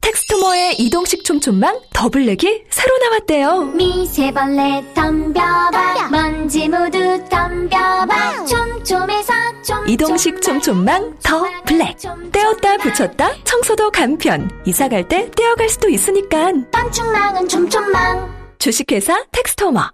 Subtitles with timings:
[0.00, 3.62] 텍스토머의 이동식 촘촘망 더블랙이 새로 나왔대요.
[3.74, 9.32] 미세벌레 덤벼봐 먼지 모두 덤벼봐 촘촘해서
[9.62, 11.96] 촘촘망 이동식 촘촘망 더 블랙.
[12.32, 14.50] 떼었다 붙였다 청소도 간편.
[14.64, 16.52] 이사 갈 때 떼어갈 수도 있으니까.
[16.72, 19.90] 방충망은 촘촘망 주식회사 텍스토머.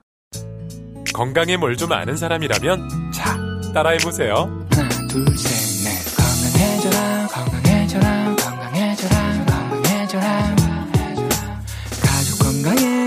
[1.14, 3.36] 건강에 뭘 좀 아는 사람이라면 자
[3.74, 4.66] 따라해보세요.
[4.70, 5.65] 하나 둘 셋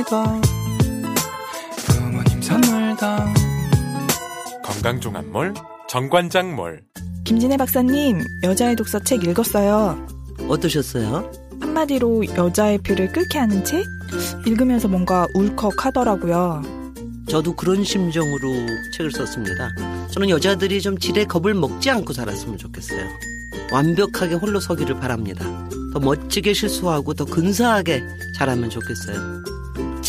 [0.09, 0.41] 건강에도
[1.85, 3.05] 부모님 선물도
[4.63, 5.53] 건강종합몰
[5.87, 6.81] 정관장몰
[7.25, 10.07] 김진애 박사님, 여자의 독서 책 읽었어요.
[10.47, 11.31] 어떠셨어요?
[11.61, 13.85] 한마디로 여자의 피를 끓게 하는 책?
[14.47, 16.63] 읽으면서 뭔가 울컥하더라고요.
[17.27, 18.49] 저도 그런 심정으로
[18.97, 19.69] 책을 썼습니다.
[20.09, 23.05] 저는 여자들이 좀 지레 겁을 먹지 않고 살았으면 좋겠어요.
[23.71, 25.45] 완벽하게 홀로 서기를 바랍니다.
[25.93, 28.01] 더 멋지게 실수하고 더 근사하게
[28.35, 29.58] 자라면 좋겠어요.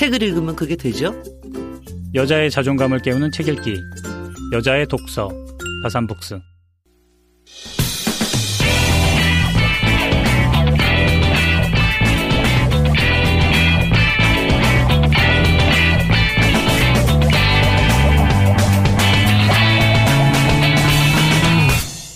[0.00, 1.14] 책을 읽으면 그게 되죠?
[2.14, 3.76] 여자의 자존감을 깨우는 책 읽기
[4.50, 5.28] 여자의 독서
[5.82, 6.40] 바산북스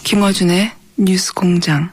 [0.05, 1.93] 김어준의 뉴스 공장.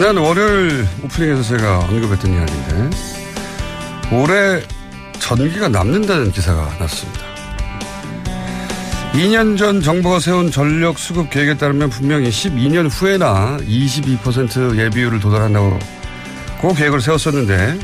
[0.00, 2.90] 지난 월요일 오프닝에서 제가 언급했던 이야기인데
[4.16, 4.62] 올해
[5.18, 7.20] 전기가 남는다는 기사가 났습니다.
[9.12, 15.78] 2년 전 정부가 세운 전력 수급 계획에 따르면 분명히 12년 후에나 22% 예비율을 도달한다고
[16.62, 17.78] 그 계획을 세웠었는데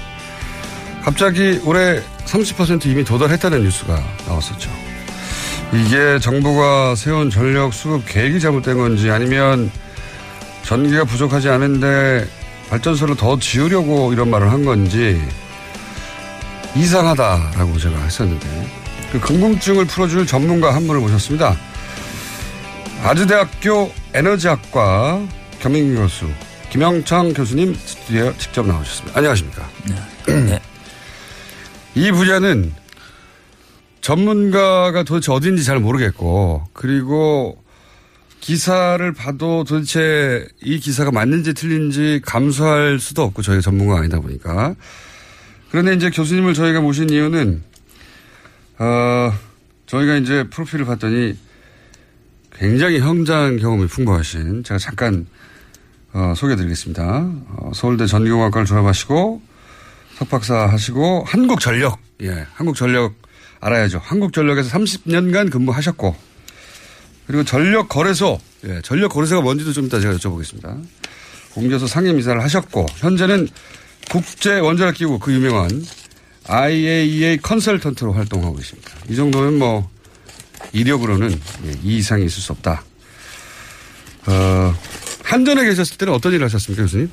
[1.04, 4.70] 갑자기 올해 30% 이미 도달했다는 뉴스가 나왔었죠.
[5.74, 9.70] 이게 정부가 세운 전력 수급 계획이 잘못된 건지 아니면
[10.66, 12.26] 전기가 부족하지 않은데
[12.70, 15.22] 발전소를 더 지으려고 이런 말을 한 건지
[16.74, 18.68] 이상하다라고 제가 했었는데
[19.12, 21.56] 그 궁금증을 풀어줄 전문가 한 분을 모셨습니다.
[23.04, 25.22] 아주대학교 에너지학과
[25.60, 26.28] 겸임 교수
[26.70, 29.16] 김영창 교수님 스튜디오에 직접 나오셨습니다.
[29.18, 29.68] 안녕하십니까?
[30.48, 30.60] 네.
[31.94, 32.74] 이 분야는
[34.00, 37.64] 전문가가 도대체 어딘지 잘 모르겠고 그리고
[38.40, 44.74] 기사를 봐도 도대체 이 기사가 맞는지 틀린지 감수할 수도 없고 저희가 전문가가 아니다 보니까
[45.70, 47.62] 그런데 이제 교수님을 저희가 모신 이유는
[48.78, 49.32] 어
[49.86, 51.36] 저희가 이제 프로필을 봤더니
[52.52, 55.26] 굉장히 현장 경험이 풍부하신 제가 잠깐
[56.12, 57.30] 어, 소개해드리겠습니다.
[57.48, 59.42] 어, 서울대 전기공학과를 졸업하시고
[60.14, 63.14] 석박사 하시고 한국전력 예 한국전력
[63.60, 64.00] 알아야죠.
[64.02, 66.16] 한국전력에서 30년간 근무하셨고
[67.26, 70.82] 그리고 전력 거래소 예 전력 거래소가 뭔지도 좀 이따 제가 여쭤보겠습니다.
[71.56, 73.48] 옮겨서 상임 이사를 하셨고 현재는
[74.10, 75.68] 국제 원자력 기구 그 유명한
[76.48, 78.90] IAEA 컨설턴트로 활동하고 있습니다.
[79.08, 79.90] 이 정도면 뭐
[80.72, 81.30] 이력으로는
[81.64, 82.84] 예, 이 이상이 있을 수 없다.
[84.26, 84.74] 어,
[85.24, 87.10] 한전에 계셨을 때는 어떤 일을 하셨습니까, 교수님?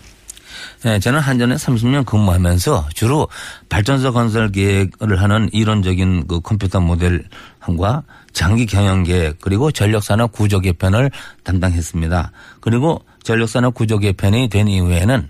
[0.84, 3.28] 네, 저는 한전에 30년 근무하면서 주로
[3.70, 8.04] 발전소 건설 계획을 하는 이론적인 그 컴퓨터 모델과
[8.34, 11.12] 장기 경영 계획 그리고 전력산업 구조 개편을
[11.44, 12.32] 담당했습니다.
[12.60, 15.30] 그리고 전력산업 구조 개편이 된 이후에는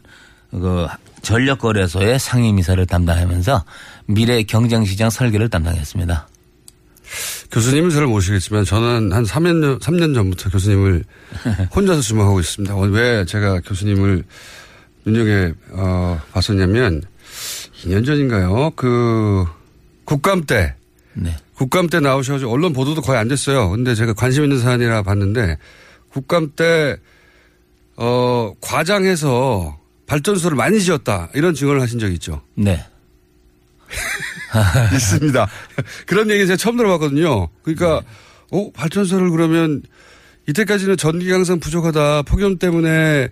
[0.51, 0.87] 그
[1.21, 3.63] 전력거래소의 상임이사를 담당하면서
[4.05, 6.27] 미래 경쟁시장 설계를 담당했습니다.
[7.51, 11.03] 교수님은 잘 모르시겠지만 저는 한 3년, 3년 전부터 교수님을
[11.75, 12.75] 혼자서 주목하고 있습니다.
[12.77, 14.23] 왜 제가 교수님을
[15.05, 17.03] 눈여겨 어, 봤었냐면
[17.83, 18.71] 2년 전인가요?
[18.75, 19.45] 그
[20.05, 20.75] 국감 때
[21.13, 21.35] 네.
[21.63, 23.69] 국감 때 나오셔가지고 언론 보도도 거의 안 됐어요.
[23.69, 25.57] 근데 제가 관심 있는 사안이라 봤는데
[26.09, 26.97] 국감 때
[27.95, 32.41] 어, 과장해서 발전소를 많이 지었다 이런 증언을 하신 적 있죠?
[32.55, 32.83] 네.
[34.93, 35.47] 있습니다.
[36.05, 37.47] 그런 얘기 제가 처음 들어봤거든요.
[37.63, 38.01] 그러니까
[38.51, 39.83] 어 발전소를 그러면
[40.49, 43.29] 이때까지는 전기가 항상 부족하다 폭염 때문에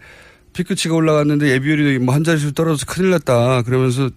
[0.53, 4.09] 피크치가 올라갔는데 예비율이 뭐 한 자릿수 떨어져서 큰일 났다 그러면서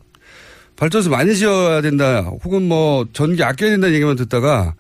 [0.77, 4.75] 발전소 많이 지어야 된다 혹은 뭐 전기 아껴야 된다는 얘기만 듣다가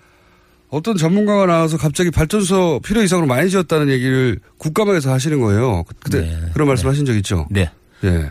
[0.69, 5.85] 어떤 전문가가 나와서 갑자기 발전소 필요 이상으로 많이 지었다는 얘기를 국감에서 하시는 거예요.
[6.02, 6.37] 그때 네.
[6.52, 7.46] 그런 말씀 하신 적 있죠?
[7.50, 7.70] 네.
[8.02, 8.31] 예.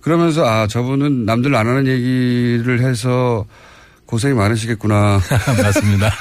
[0.00, 3.46] 그러면서 아 저분은 남들 안 하는 얘기를 해서
[4.06, 5.20] 고생이 많으시겠구나.
[5.62, 6.12] 맞습니다.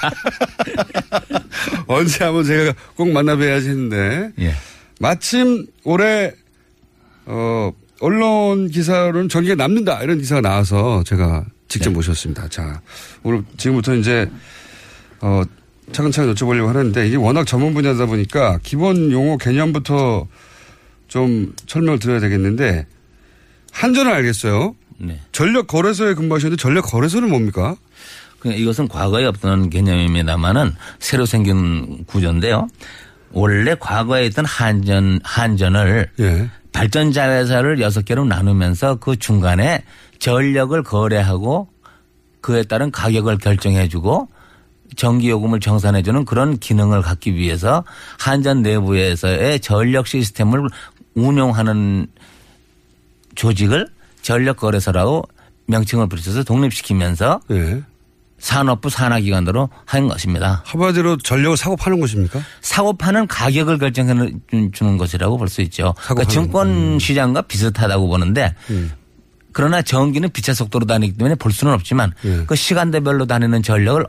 [1.88, 4.56] 언제 한번 제가 꼭 만나뵈야지 했는데 예.
[5.00, 6.32] 마침 올해
[7.26, 7.72] 어
[8.02, 11.96] 언론 기사로는 전기가 남는다 이런 기사가 나와서 제가 직접 네.
[11.96, 12.48] 모셨습니다.
[12.50, 12.82] 자
[13.24, 14.30] 오늘 지금부터 이제
[15.22, 15.44] 어
[15.92, 20.28] 차근차근 여쭤보려고 하는데 이게 워낙 전문 분야다 보니까 기본 용어 개념부터
[21.08, 22.88] 좀 설명을 드려야 되겠는데
[23.72, 24.76] 한전은 알겠어요.
[24.98, 25.20] 네.
[25.32, 27.76] 전력 거래소에 근무하셨는데 전력 거래소는 뭡니까?
[28.40, 32.68] 그냥 이것은 과거에 없던 개념입니다만은 새로 생긴 구조인데요.
[33.32, 36.50] 원래 과거에 있던 한전 한전을 예.
[36.74, 39.84] 발전 자회사를 여섯 개로 나누면서 그 중간에
[40.20, 41.68] 전력을 거래하고
[42.42, 44.30] 그에 따른 가격을 결정해주고
[44.96, 47.84] 전기요금을 정산해주는 그런 기능을 갖기 위해서
[48.20, 50.68] 한전 내부에서의 전력 시스템을
[51.14, 52.08] 운용하는
[53.36, 53.88] 조직을
[54.22, 55.24] 전력거래소라고
[55.68, 57.82] 명칭을 붙여서 독립시키면서 예.
[58.42, 60.64] 산업부 산하기관으로 한 것입니다.
[60.66, 62.42] 한마디로 전력을 사고 파는 것입니까?
[62.62, 64.32] 사고 파는 가격을 결정해
[64.74, 65.94] 주는 것이라고 볼 수 있죠.
[66.04, 68.92] 그러니까 증권 시장과 비슷하다고 보는데 음.
[69.54, 72.46] 그러나 전기는 빛의 속도로 다니기 때문에 볼 수는 없지만 예.
[72.48, 74.04] 그 시간대별로 다니는 전력을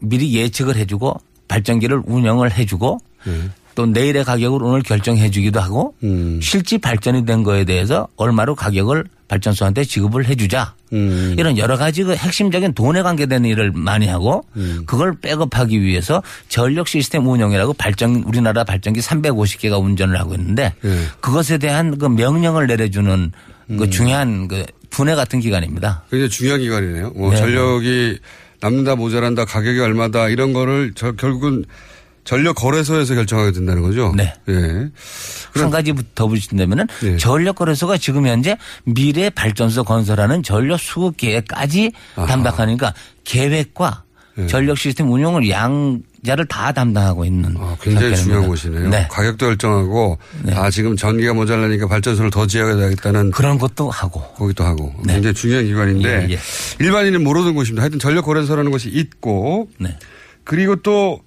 [0.00, 2.98] 미리 예측을 해주고 발전기를 운영을 해주고
[3.28, 3.50] 예.
[3.76, 6.40] 또 내일의 가격을 오늘 결정해 주기도 하고 음.
[6.42, 11.34] 실제 발전이 된 거에 대해서 얼마로 가격을 발전소한테 지급을 해주자 음.
[11.38, 14.84] 이런 여러 가지 그 핵심적인 돈에 관계된 일을 많이 하고 음.
[14.86, 20.98] 그걸 백업하기 위해서 전력 시스템 운영이라고 발전 우리나라 발전기 350개가 운전을 하고 있는데 예.
[21.20, 23.32] 그것에 대한 그 명령을 내려주는
[23.68, 23.76] 음.
[23.76, 26.04] 그 중요한 그 분해 같은 기관입니다.
[26.10, 27.10] 굉장히 중요한 기관이네요.
[27.10, 27.36] 뭐 네.
[27.36, 28.18] 전력이
[28.60, 31.66] 남는다 모자란다 가격이 얼마다 이런 거를 저 결국은
[32.26, 34.12] 전력 거래소에서 결정하게 된다는 거죠.
[34.14, 34.34] 네.
[34.48, 34.90] 예.
[35.54, 37.16] 한 가지 더 붙인다면은 예.
[37.16, 42.26] 전력 거래소가 지금 현재 미래 발전소 건설하는 전력 수급 계획까지 아하.
[42.26, 42.92] 담당하니까
[43.24, 44.02] 계획과
[44.38, 44.46] 예.
[44.48, 48.22] 전력 시스템 운용을 양자를 다 담당하고 있는 아, 굉장히 상태입니다.
[48.22, 48.88] 중요한 곳이네요.
[48.90, 49.08] 네.
[49.08, 50.18] 가격도 결정하고
[50.56, 55.14] 아 지금 전기가 모자라니까 발전소를 더 지어야겠다는 그런 것도 하고 거기도 하고 네.
[55.14, 56.38] 굉장히 중요한 기관인데 예, 예.
[56.80, 57.82] 일반인은 모르는 곳입니다.
[57.82, 59.96] 하여튼 전력 거래소라는 것이 있고 네.
[60.44, 61.20] 그리고 또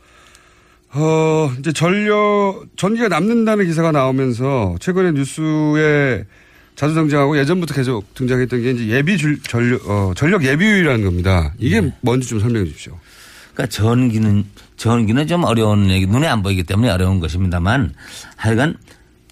[0.92, 6.26] 어, 이제 전력, 전기가 남는다는 기사가 나오면서 최근에 뉴스에
[6.76, 11.54] 자주 등장하고 예전부터 계속 등장했던 게 이제 예비 줄, 전력, 어, 전력 예비율이라는 겁니다.
[11.60, 11.94] 이게 네.
[12.02, 12.98] 뭔지 좀 설명해 주십시오.
[13.54, 14.46] 그러니까 전기는
[14.78, 17.94] 전기는 좀 어려운 얘기 눈에 안 보이기 때문에 어려운 것입니다만
[18.38, 18.78] 하여간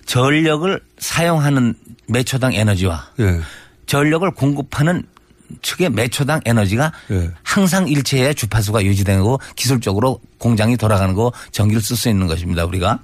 [0.05, 1.73] 전력을 사용하는
[2.07, 3.39] 매 초당 에너지와 예.
[3.85, 5.03] 전력을 공급하는
[5.61, 7.31] 측의 매초당 에너지가 예.
[7.43, 12.99] 항상 일체의 주파수가 유지되고 기술적으로 공장이 돌아가는 거 전기를 쓸 수 있는 것입니다 우리가.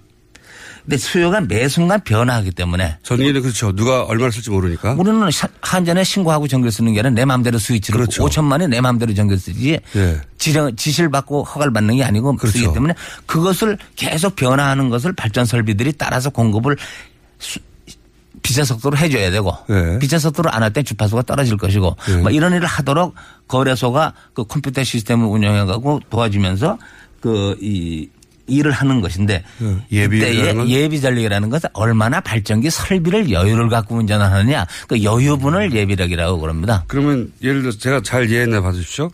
[0.84, 3.72] 근데 수요가 매 순간 변화하기 때문에 전기는 그렇죠.
[3.74, 4.96] 누가 얼마를 쓸지 모르니까.
[5.00, 8.26] 우리는 샤- 한전에 신고하고 전기를 쓰는 게 아니라 내 마음대로 스위치를 그렇죠.
[8.26, 10.22] 5천만이 내 마음대로 전기를 쓰지 예.
[10.38, 12.58] 지령, 지시를 받고 허가를 받는 게 아니고 그렇죠.
[12.58, 12.94] 쓰기 때문에
[13.26, 16.76] 그것을 계속 변화하는 것을 발전 설비들이 따라서 공급을
[17.40, 17.60] 수-
[18.44, 19.98] 빛의 속도로 해줘야 되고 예.
[20.00, 22.16] 빛의 속도로 안 할 때 주파수가 떨어질 것이고 예.
[22.18, 23.16] 뭐 이런 일을 하도록
[23.48, 26.78] 거래소가 그 컴퓨터 시스템을 운영해가고 도와주면서
[27.22, 28.10] 그 이
[28.46, 30.54] 일을 하는 것인데 예.
[30.54, 30.68] 건?
[30.70, 36.84] 예비 전력이라는 것은 얼마나 발전기 설비를 여유를 갖고 운전하느냐 그 여유분을 예비력이라고 그럽니다.
[36.88, 39.10] 그러면 예를 들어서 제가 잘 이해했나 봐주십시오.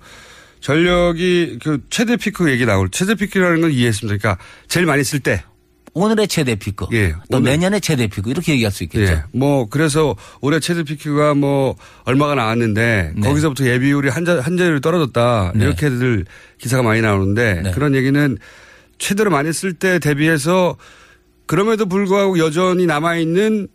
[0.62, 4.17] 전력이 그 최대 피크 얘기 나올 최대 피크라는 건 이해했습니다.
[4.17, 5.43] 그러니까 제일 많이 쓸 때.
[6.00, 7.51] 오늘의 최대 피크, 예, 또 오늘.
[7.51, 9.12] 내년의 최대 피크 이렇게 얘기할 수 있겠죠.
[9.12, 9.24] 예.
[9.34, 11.75] 뭐 그래서 올해 최대 피크가 뭐
[12.06, 13.22] 얼마가 나왔는데 네.
[13.22, 15.65] 거기서부터 예비율이 한자 한자율이 떨어졌다 네.
[15.65, 16.25] 이렇게들
[16.58, 17.72] 기사가 많이 나오는데 네.
[17.72, 18.38] 그런 얘기는
[18.98, 20.77] 최대로 많이 쓸 때 대비해서
[21.46, 23.68] 그럼에도 불구하고 여전히 남아 있는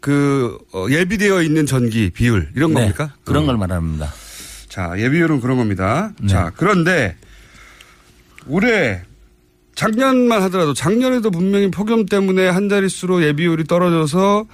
[0.00, 3.14] 그 어, 예비되어 있는 전기 비율 이런 네, 겁니까?
[3.24, 3.46] 그런 어.
[3.46, 4.12] 걸 말합니다.
[4.68, 6.12] 자, 예비율은 그런 겁니다.
[6.20, 6.28] 네.
[6.28, 7.16] 자, 그런데
[8.46, 9.02] 올해
[9.78, 14.44] 작년만 하더라도 작년에도 분명히 폭염 때문에 한 자릿수로 예비율이 떨어져서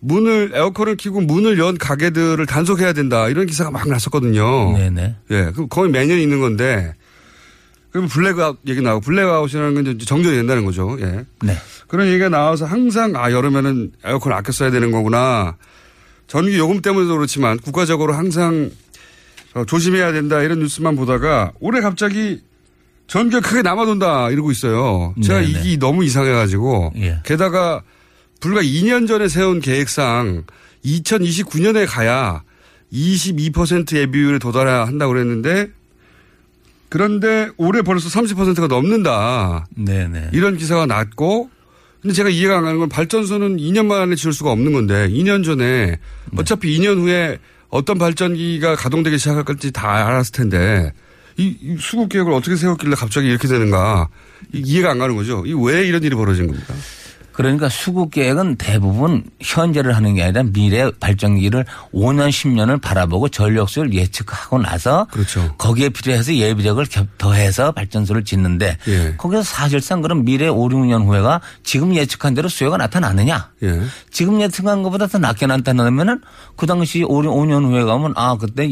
[0.00, 4.72] 문을 에어컨을 켜고 문을 연 가게들을 단속해야 된다 이런 기사가 막 났었거든요.
[4.72, 5.16] 네네.
[5.32, 6.94] 예, 그 거의 매년 있는 건데
[7.90, 10.96] 그러면 블랙아웃 얘기 나오고 블랙아웃이라는 건 이제 정전이 된다는 거죠.
[10.98, 11.26] 예.
[11.42, 11.54] 네.
[11.86, 15.56] 그런 얘기가 나와서 항상 아 여름에는 에어컨 아껴 써야 되는 거구나.
[16.26, 18.70] 전기 요금 때문에도 그렇지만 국가적으로 항상
[19.52, 22.40] 어, 조심해야 된다 이런 뉴스만 보다가 올해 갑자기
[23.08, 25.14] 전기가 크게 남아돈다 이러고 있어요.
[25.22, 25.50] 제가 네네.
[25.50, 27.20] 이게 너무 이상해가지고 예.
[27.24, 27.82] 게다가
[28.38, 30.44] 불과 2년 전에 세운 계획상
[30.84, 32.42] 2029년에 가야
[32.92, 35.68] 22% 예비율에 도달해야 한다고 그랬는데
[36.90, 39.66] 그런데 올해 벌써 30%가 넘는다.
[39.74, 40.30] 네네.
[40.32, 41.50] 이런 기사가 났고
[42.00, 45.98] 근데 제가 이해가 안 가는 건 발전소는 2년 만에 지을 수가 없는 건데 2년 전에
[46.36, 47.38] 어차피 2년 후에
[47.70, 50.92] 어떤 발전기가 가동되기 시작할지 다 알았을 텐데
[51.38, 54.08] 이, 이 수급 계획을 어떻게 세웠길래 갑자기 이렇게 되는가
[54.52, 55.44] 이- 이해가 안 가는 거죠.
[55.46, 56.74] 이 왜 이런 일이 벌어진 겁니까?
[57.32, 61.64] 그러니까 수급 계획은 대부분 현재를 하는 게 아니라 미래 발전기를
[61.94, 65.54] 5년, 10년을 바라보고 전력수를 예측하고 나서 그렇죠.
[65.56, 69.14] 거기에 필요해서 예비력을 겹- 더해서 발전소를 짓는데 예.
[69.16, 73.50] 거기서 사실상 그럼 미래 5, 6년 후에가 지금 예측한 대로 수요가 나타나느냐?
[73.62, 73.82] 예.
[74.10, 76.20] 지금 예측한 것보다 더 낮게 나타나면은
[76.56, 78.68] 그 당시 5, 5년 후에 가면 아 그때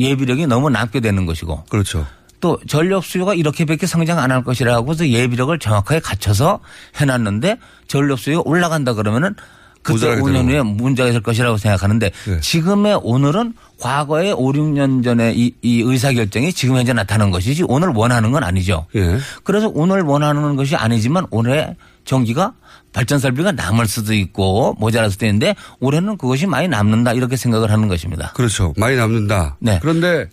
[0.00, 2.06] 예- 예비력이 너무 낮게 되는 것이고 그렇죠.
[2.40, 6.60] 또 전력 수요가 이렇게밖에 성장 안 할 것이라고 해서 예비력을 정확하게 갖춰서
[6.96, 9.34] 해놨는데 전력 수요가 올라간다 그러면은
[9.82, 12.40] 그때 모자라게 5년 되는 후에 문제가 될 것이라고 생각하는데 네.
[12.40, 18.30] 지금의 오늘은 과거에 5, 6년 전에 이, 이 의사결정이 지금 현재 나타나는 것이지 오늘 원하는
[18.30, 18.86] 건 아니죠.
[18.96, 19.18] 예.
[19.42, 22.52] 그래서 오늘 원하는 것이 아니지만 올해 전기가
[22.92, 27.88] 발전 설비가 남을 수도 있고 모자랄 수도 있는데 올해는 그것이 많이 남는다 이렇게 생각을 하는
[27.88, 28.32] 것입니다.
[28.34, 28.74] 그렇죠.
[28.76, 29.56] 많이 남는다.
[29.60, 29.78] 네.
[29.80, 30.28] 그런데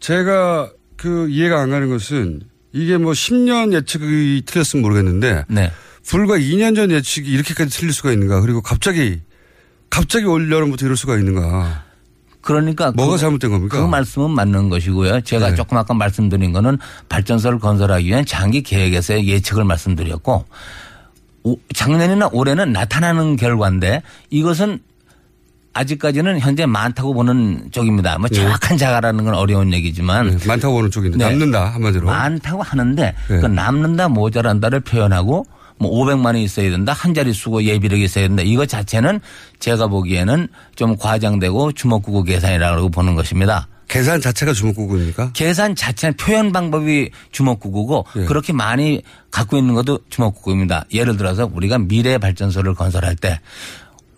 [0.00, 5.70] 제가 그 이해가 안 가는 것은 이게 뭐 10년 예측이 틀렸으면 모르겠는데 네.
[6.06, 9.20] 불과 2년 전 예측이 이렇게까지 틀릴 수가 있는가 그리고 갑자기
[9.90, 11.84] 갑자기 올 여름부터 이럴 수가 있는가
[12.42, 13.80] 그러니까 뭐가 그- 잘못된 겁니까?
[13.80, 15.22] 그 말씀은 맞는 것이고요.
[15.22, 15.54] 제가 네.
[15.54, 20.44] 조금 아까 말씀드린 거는 발전소를 건설하기 위한 장기 계획에서의 예측을 말씀드렸고 오-
[21.74, 24.80] 작년이나 올해는 나타나는 결과인데 이것은
[25.74, 28.18] 아직까지는 현재 많다고 보는 쪽입니다.
[28.18, 28.36] 뭐 네.
[28.36, 31.24] 정확한 자가라는 건 어려운 얘기지만 네, 많다고 보는 쪽인데 네.
[31.24, 33.40] 남는다 한마디로 많다고 하는데 네.
[33.40, 35.44] 그 남는다 모자란다를 표현하고
[35.78, 39.20] 뭐 500만이 있어야 된다 한 자리 수고 예비력이 있어야 된다 이거 자체는
[39.58, 40.46] 제가 보기에는
[40.76, 43.66] 좀 과장되고 주먹구구 계산이라고 보는 것입니다.
[43.94, 45.30] 계산 자체가 주먹구구입니까?
[45.34, 48.24] 계산 자체는 표현 방법이 주먹구구고 예.
[48.24, 50.86] 그렇게 많이 갖고 있는 것도 주먹구구입니다.
[50.92, 53.40] 예를 들어서 우리가 미래 발전소를 건설할 때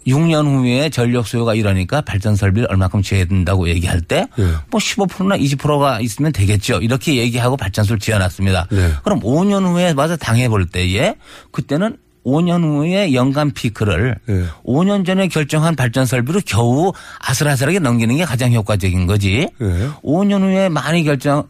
[0.06, 4.42] 6년 후에 전력 수요가 이러니까 발전 설비를 얼마큼 지어야 된다고 얘기할 때 예.
[4.70, 6.78] 뭐 15%나 20%가 있으면 되겠죠.
[6.78, 8.68] 이렇게 얘기하고 발전소를 지어놨습니다.
[8.70, 8.92] 네.
[9.04, 11.16] 그럼 5년 후에 와서 당해볼 때에
[11.50, 14.44] 그때는 5년 후에 연간 피크를 예.
[14.64, 19.48] 5년 전에 결정한 발전 설비로 겨우 아슬아슬하게 넘기는 게 가장 효과적인 거지.
[19.60, 19.90] 예.
[20.02, 21.44] 5년 후에 많이 결정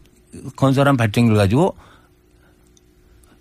[0.54, 1.74] 건설한 발전기를 가지고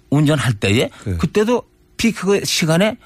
[0.10, 1.18] 운전할 때에 네.
[1.18, 1.64] 그때도
[1.98, 2.98] 피크 시간에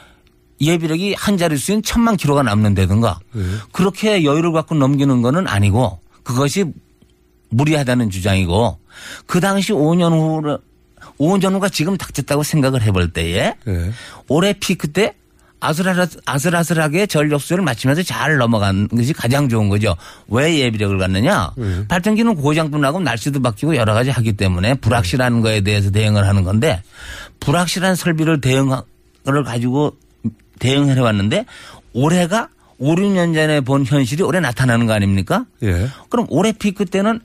[0.62, 3.41] 예비력이 한 자릿수인 천만 킬로가 남는다든가 네.
[3.71, 6.65] 그렇게 여유를 갖고 넘기는 거는 아니고 그것이
[7.50, 8.77] 무리하다는 주장이고
[9.25, 10.59] 그 당시 5년 후를
[11.19, 13.91] 5년 후가 지금 닥쳤다고 생각을 해볼 때에 예.
[14.27, 15.15] 올해 피크 때
[15.59, 19.97] 아슬아슬, 아슬아슬하게 전력 수요를 맞추면서 잘 넘어간 것이 가장 좋은 거죠.
[20.29, 21.51] 왜 예비력을 갖느냐?
[21.57, 21.88] 네.
[21.88, 26.81] 발전기는 고장도 나고 날씨도 바뀌고 여러 가지 하기 때문에 불확실한 거에 대해서 대응을 하는 건데
[27.41, 28.77] 불확실한 설비를 대응을
[29.45, 29.97] 가지고
[30.59, 31.45] 대응을 해왔는데
[31.93, 32.47] 올해가
[32.77, 35.45] 5, 6년 전에 본 현실이 올해 나타나는 거 아닙니까?
[35.63, 35.89] 예.
[36.07, 37.19] 그럼 올해 피크 때는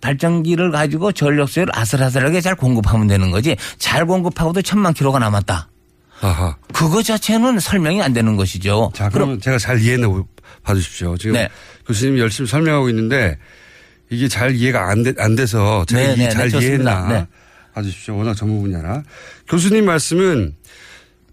[0.00, 5.68] 발전기를 가지고 전력수요를 아슬아슬하게 잘 공급하면 되는 거지 잘 공급하고도 천만 킬로가 남았다.
[6.20, 6.56] 아하.
[6.72, 8.90] 그거 자체는 설명이 안 되는 것이죠.
[8.94, 10.08] 자, 그러면 제가 잘 이해했나
[10.64, 11.16] 봐주십시오.
[11.16, 11.48] 지금 네.
[11.86, 13.38] 교수님이 열심히 설명하고 있는데
[14.10, 16.58] 이게 잘 이해가 안, 돼, 안 돼서 제가 네, 이게 네, 잘 네.
[16.58, 17.26] 이해했나 네.
[17.74, 18.16] 봐주십시오.
[18.16, 19.02] 워낙 전문 분야라.
[19.48, 20.54] 교수님 말씀은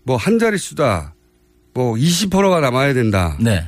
[0.03, 1.13] 뭐 한 자릿수다.
[1.74, 3.36] 뭐 20%가 남아야 된다.
[3.39, 3.67] 네.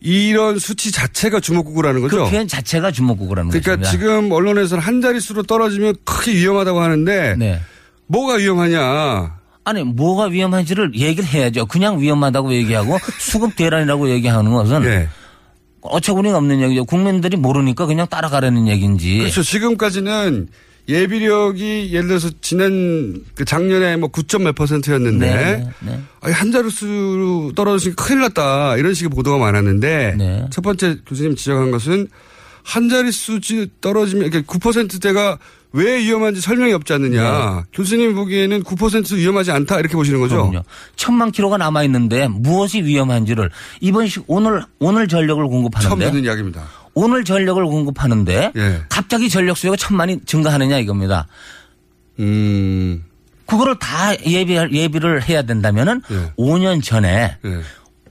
[0.00, 2.30] 이런 수치 자체가 주먹구구라는 그 거죠.
[2.30, 3.90] 표현 자체가 주먹구구라는 그러니까 것입니다.
[3.90, 7.60] 지금 언론에서는 한 자릿수로 떨어지면 크게 위험하다고 하는데 네.
[8.06, 9.38] 뭐가 위험하냐.
[9.64, 11.66] 아니 뭐가 위험한지를 얘기를 해야죠.
[11.66, 15.08] 그냥 위험하다고 얘기하고 수급 대란이라고 얘기하는 것은 예.
[15.82, 16.84] 어처구니가 없는 얘기죠.
[16.84, 19.18] 국민들이 모르니까 그냥 따라가라는 얘기인지.
[19.18, 19.42] 그렇죠.
[19.42, 20.48] 지금까지는
[20.88, 26.00] 예비력이 예를 들어서 지난 그 작년에 뭐 9점 몇 퍼센트였는데 네, 네.
[26.20, 28.76] 아니, 한 자릿수로 떨어지니까 큰일 났다.
[28.76, 30.46] 이런 식의 보도가 많았는데 네.
[30.50, 32.08] 첫 번째 교수님 지적한 것은
[32.64, 33.40] 한 자릿수
[33.80, 35.38] 떨어지면 그러니까 9%대가
[35.72, 37.64] 왜 위험한지 설명이 없지 않느냐.
[37.74, 40.36] 교수님 보기에는 9% 위험하지 않다 이렇게 보시는 거죠.
[40.36, 40.48] 네.
[40.50, 40.64] 그럼요.
[40.96, 46.66] 천만 킬로가 남아 있는데 무엇이 위험한지를 이번 시 오늘 오늘 전력을 처음 공급하는데 듣는 이야기입니다.
[47.00, 48.82] 오늘 전력을 공급하는데 예.
[48.88, 51.28] 갑자기 전력 수요가 천만이 증가하느냐 이겁니다.
[52.18, 53.04] 음.
[53.46, 56.32] 그거를 다 예비 예비를 해야 된다면은 예.
[56.36, 57.60] 5년 전에 예.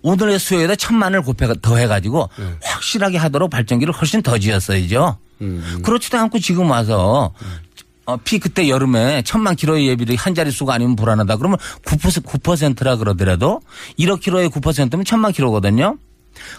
[0.04, 2.58] 오늘의 수요에다 천만을 곱해 더해가지고 예.
[2.64, 5.18] 확실하게 하도록 발전기를 훨씬 더 지었어야죠.
[5.42, 5.82] 음.
[5.84, 7.34] 그렇지도 않고 지금 와서
[8.06, 11.36] 어, 피크 때 여름에 천만 킬로의 예비력이 한 자릿수가 아니면 불안하다.
[11.36, 13.60] 그러면 9%, 9%라 그러더라도
[14.00, 15.98] 1억 킬로의 9%면 천만 킬로거든요.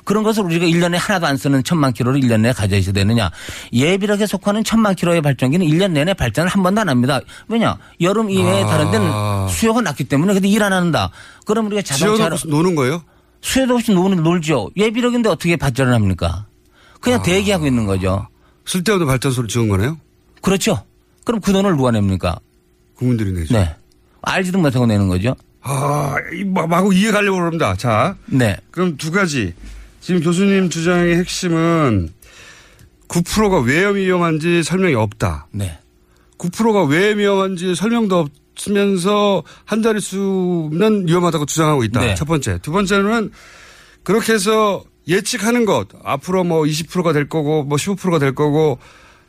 [0.05, 3.31] 그런 것을 우리가 1년에 하나도 안 쓰는 천만 킬로를 1년 내에 가져 있어야 되느냐.
[3.73, 7.21] 예비력에 속하는 천만 킬로의 발전기는 1년 내내 발전을 한 번도 안 합니다.
[7.49, 7.79] 왜냐?
[8.01, 8.67] 여름 이외에 아.
[8.67, 11.11] 다른 데는 수요가 낮기 때문에 근데 일안 한다.
[11.47, 13.03] 그럼 우리가 자동차로 노는 거예요?
[13.41, 14.71] 수요도 없이 노는 놀죠.
[14.77, 16.47] 예비력인데 어떻게 발전을 합니까?
[17.01, 18.27] 그냥 대기하고 있는 거죠.
[18.67, 19.99] 쓸데없는 발전소를 지은 거네요?
[20.43, 20.85] 그렇죠.
[21.25, 22.39] 그럼 그 돈을 누가 냅니까?
[22.97, 23.55] 국민들이 내죠.
[23.55, 23.75] 네.
[24.23, 25.35] 알지도 못하고 내는 거죠.
[25.61, 27.75] 아, 마- 마구 이해 가려고 그럽니다.
[27.75, 28.17] 자.
[28.27, 28.57] 네.
[28.71, 29.55] 그럼 두 가지.
[30.01, 32.11] 지금 교수님 주장의 핵심은
[33.09, 35.49] 9%가 왜 위험한지 설명이 없다.
[35.51, 35.79] 네.
[36.39, 42.01] 9%가 왜 위험한지 설명도 없으면서 한 자릿수는 위험하다고 주장하고 있다.
[42.01, 42.15] 네.
[42.15, 42.59] 첫 번째.
[42.63, 43.31] 두 번째는
[44.05, 45.89] 그렇게 해서 예측하는 것.
[46.05, 48.79] 앞으로 뭐 20%가 될 거고 뭐 15%가 될 거고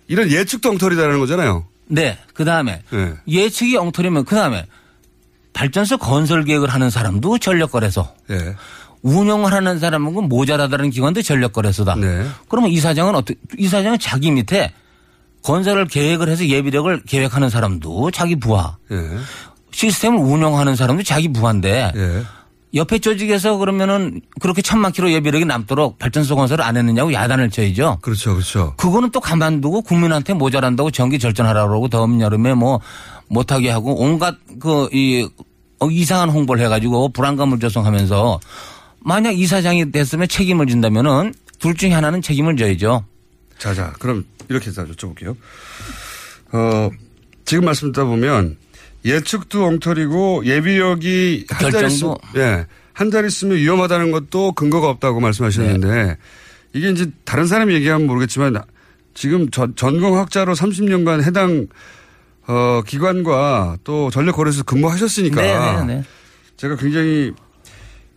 [0.07, 1.65] 이런 예측도 엉터리다라는 거잖아요.
[1.87, 2.19] 네.
[2.33, 3.13] 그 다음에 네.
[3.27, 4.65] 예측이 엉터리면 그 다음에
[5.59, 8.07] 발전소 건설 계획을 하는 사람도 전력거래소.
[8.31, 8.55] 예.
[9.01, 11.95] 운영을 하는 사람은 모자라다는 기관도 전력거래소다.
[11.95, 12.25] 네.
[12.47, 14.71] 그러면 이 사장은 어떻게, 이 사장은 자기 밑에
[15.43, 18.77] 건설을 계획을 해서 예비력을 계획하는 사람도 자기 부하.
[18.89, 18.97] 예.
[19.71, 22.23] 시스템을 운영하는 사람도 자기 부하인데 예.
[22.73, 27.99] 옆에 조직에서 그러면은 그렇게 천만 킬로 예비력이 남도록 발전소 건설을 안 했느냐고 야단을 쳐야죠.
[28.01, 28.33] 그렇죠.
[28.33, 28.75] 그렇죠.
[28.77, 32.79] 그거는 또 가만두고 국민한테 모자란다고 전기 절전하라고 그러고 더운 여름에 뭐
[33.27, 35.27] 못하게 하고 온갖 그 이
[35.91, 38.39] 이상한 홍보를 해가지고 불안감을 조성하면서
[38.99, 43.05] 만약 이사장이 됐으면 책임을 진다면은 둘 중에 하나는 책임을 져야죠.
[43.57, 45.35] 자, 자, 그럼 이렇게 해서 여쭤볼게요.
[46.51, 46.89] 어,
[47.45, 48.57] 지금 말씀 듣다 보면
[49.05, 52.05] 예측도 엉터리고 예비력이 한 자리 쓰.
[52.35, 56.17] 예, 한 자리 쓰면 위험하다는 것도 근거가 없다고 말씀하셨는데 네.
[56.73, 58.61] 이게 이제 다른 사람이 얘기하면 모르겠지만
[59.13, 61.67] 지금 전, 전공학자로 30년간 해당
[62.51, 66.03] 어, 기관과 또 전력 거래소 근무하셨으니까 네, 네, 네.
[66.57, 67.31] 제가 굉장히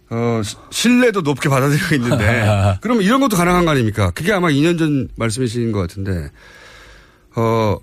[0.08, 2.46] 어, 시- 신뢰도 높게 받아들이고 있는데
[2.80, 4.10] 그럼 이런 것도 가능한 거 아닙니까?
[4.14, 6.30] 그게 아마 2년 전 말씀이신 것 같은데
[7.36, 7.76] 어,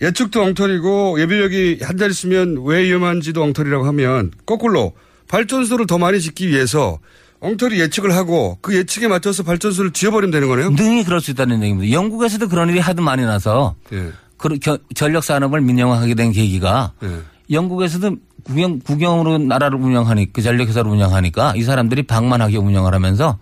[0.00, 4.92] 예측도 엉터리고 예비력이 한 자리 쓰면 왜 위험한지도 엉터리라고 하면 거꾸로
[5.28, 7.00] 발전소를 더 많이 짓기 위해서
[7.40, 10.70] 엉터리 예측을 하고 그 예측에 맞춰서 발전소를 지어버리면 되는 거네요?
[10.70, 11.92] 능히 그럴 수 있다는 얘기입니다.
[11.92, 14.10] 영국에서도 그런 일이 하도 많이 나서 예.
[14.40, 17.20] 그 겨- 전력 산업을 민영화하게 된 계기가 예.
[17.50, 23.38] 영국에서도 국영, 국영으로 나라를 운영하니 그 전력 회사를 운영하니까 이 사람들이 방만하게 운영을 하면서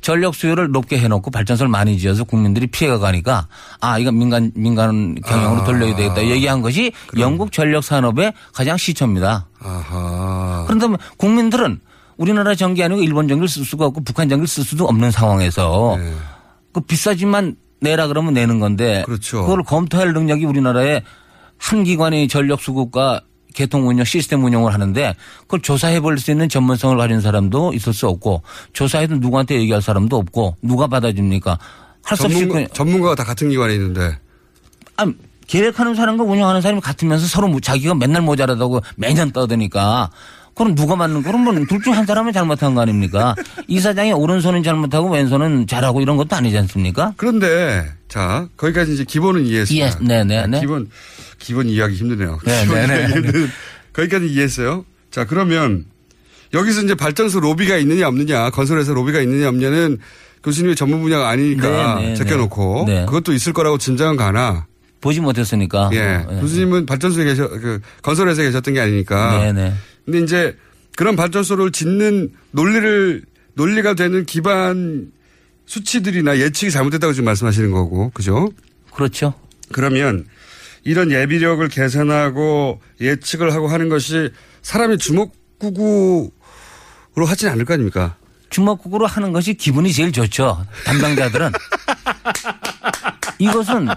[0.00, 3.46] 전력 수요를 높게 해놓고 발전소를 많이 지어서 국민들이 피해가 가니까
[3.80, 5.64] 아 이거 민간 민간 경영으로 아.
[5.64, 9.48] 돌려야 되겠다 얘기한 것이 영국 전력 산업의 가장 시초입니다.
[9.60, 10.64] 아하.
[10.66, 10.86] 그런데
[11.18, 11.80] 국민들은
[12.16, 16.12] 우리나라 전기 아니고 일본 전기를 쓸 수가 없고 북한 전기를 쓸 수도 없는 상황에서 네.
[16.72, 19.42] 그 비싸지만 내라 그러면 내는 건데 그렇죠.
[19.42, 21.02] 그걸 검토할 능력이 우리나라에
[21.58, 23.20] 한 기관이 전력 수급과
[23.54, 28.06] 개통 운영 시스템 운영을 하는데 그걸 조사해 볼 수 있는 전문성을 가진 사람도 있을 수
[28.08, 31.58] 없고 조사해도 누구한테 얘기할 사람도 없고 누가 받아줍니까?
[32.04, 34.18] 할 수 없이 전문가, 전문가가 다 같은 기관에 있는데
[34.96, 35.06] 아,
[35.46, 40.10] 계획하는 사람과 운영하는 사람이 같으면서 서로 뭐 자기가 맨날 모자라다고 매년 떠드니까
[40.58, 43.34] 그럼 누가 맞는 거는 뭐 둘 중 한 사람은 잘못한 거 아닙니까?
[43.68, 47.14] 이 사장이 오른손은 잘못하고 왼손은 잘하고 이런 것도 아니지 않습니까?
[47.16, 49.86] 그런데 자 거기까지 이제 기본은 이해했습니다.
[49.86, 50.60] 이해- 네, 네, 네.
[50.60, 50.90] 기본
[51.38, 52.38] 기본 이해하기 힘드네요.
[52.44, 53.48] 네, 기본 네, 네, 이해는
[53.92, 54.84] 거기까지 이해했어요.
[55.10, 55.84] 자 그러면
[56.54, 59.98] 여기서 이제 발전소 로비가 있느냐 없느냐 건설에서 로비가 있느냐 없느냐는
[60.42, 63.00] 교수님의 전문 분야가 아니니까 네, 네, 제껴놓고 네.
[63.00, 63.06] 네.
[63.06, 64.66] 그것도 있을 거라고 짐작은 가나.
[65.00, 65.90] 보지 못했으니까.
[65.92, 66.24] 예.
[66.26, 69.38] 어, 교수님은 발전소에 계셔 그 건설에서 계셨던 게 아니니까.
[69.38, 69.72] 네네.
[70.08, 70.56] 근데 이제
[70.96, 75.12] 그런 발전소를 짓는 논리를 논리가 되는 기반
[75.66, 78.48] 수치들이나 예측이 잘못됐다고 지금 말씀하시는 거고, 그죠?
[78.94, 79.34] 그렇죠.
[79.70, 80.24] 그러면
[80.82, 84.30] 이런 예비력을 계산하고 예측을 하고 하는 것이
[84.62, 86.30] 사람이 주먹구구로
[87.26, 88.16] 하진 않을 거 아닙니까?
[88.48, 90.64] 주먹국으로 하는 것이 기분이 제일 좋죠.
[90.86, 91.52] 담당자들은.
[93.40, 93.88] 이것은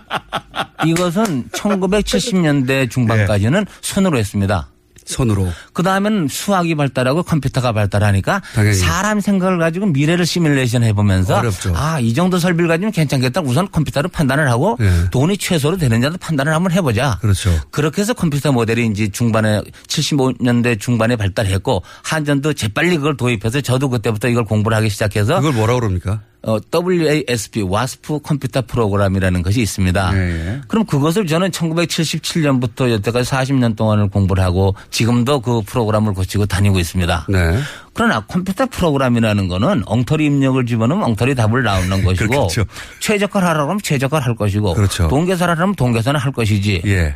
[0.86, 4.72] 이것은 1970년대 중반까지는 손으로 했습니다.
[5.12, 5.52] 손으로.
[5.74, 8.76] 그 다음에는 수학이 발달하고 컴퓨터가 발달하니까 당연히.
[8.78, 11.74] 사람 생각을 가지고 미래를 시뮬레이션 해보면서 어렵죠.
[11.76, 13.42] 아 이 정도 설비를 가지면 괜찮겠다.
[13.42, 14.90] 우선 컴퓨터로 판단을 하고 네.
[15.12, 17.18] 돈이 최소로 되느냐도 판단을 한번 해보자.
[17.22, 17.52] 그렇죠.
[17.72, 24.28] 그렇게 해서 컴퓨터 모델이 이제 중반에 75년대 중반에 발달했고 한전도 재빨리 그걸 도입해서 저도 그때부터
[24.30, 26.22] 이걸 공부를 하기 시작해서 그걸 뭐라고 그럽니까?
[26.44, 30.12] 어, WASP, 와스프 컴퓨터 프로그램이라는 것이 있습니다.
[30.16, 30.62] 예, 예.
[30.68, 37.28] 그럼 그것을 저는 1977년부터 여태까지 40년 동안을 공부를 하고 지금도 그 프로그램을 고치고 다니고 있습니다.
[37.30, 37.60] 네.
[37.94, 42.66] 그러나 컴퓨터 프로그램이라는 거는 엉터리 입력을 집어넣으면 엉터리 답을 나오는 것이고 그렇죠.
[43.02, 45.08] 최적화를 하라고 하면 최적화를 할 것이고 그렇죠.
[45.10, 47.16] 동계산을 하면 동계산을 할 것이지 예.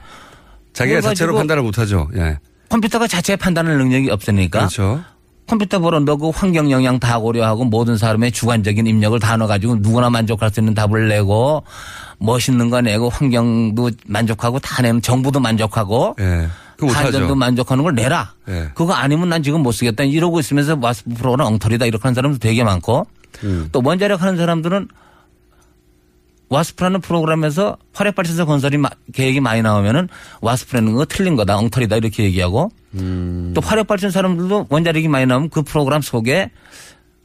[0.74, 2.10] 자기가 자체로 판단을 못 하죠.
[2.16, 2.38] 예.
[2.70, 5.04] 컴퓨터가 자체 판단할 능력이 없으니까 그렇죠.
[5.48, 10.50] 컴퓨터 보러 너그 환경 영향 다 고려하고 모든 사람의 주관적인 입력을 다 넣어가지고 누구나 만족할
[10.50, 11.64] 수 있는 답을 내고
[12.18, 16.48] 멋있는 거 내고 환경도 만족하고 다 내면 정부도 만족하고 예.
[16.82, 18.34] 한전도 만족하는 걸 내라.
[18.50, 18.70] 예.
[18.74, 20.04] 그거 아니면 난 지금 못 쓰겠다.
[20.04, 23.08] 이러고 있으면서 와스프 프로그램 엉터리다 이렇게 하는 사람도 되게 많고
[23.44, 23.70] 음.
[23.72, 24.88] 또 원자력 하는 사람들은
[26.50, 30.08] 와스프라는 프로그램에서 화력발전소 건설이 마- 계획이 많이 나오면은
[30.42, 33.52] 와스프라는 거 틀린 거다 엉터리다 이렇게 얘기하고 음.
[33.56, 36.52] 또 화력발전 사람들도 원자력이 많이 나오면 그 프로그램 속에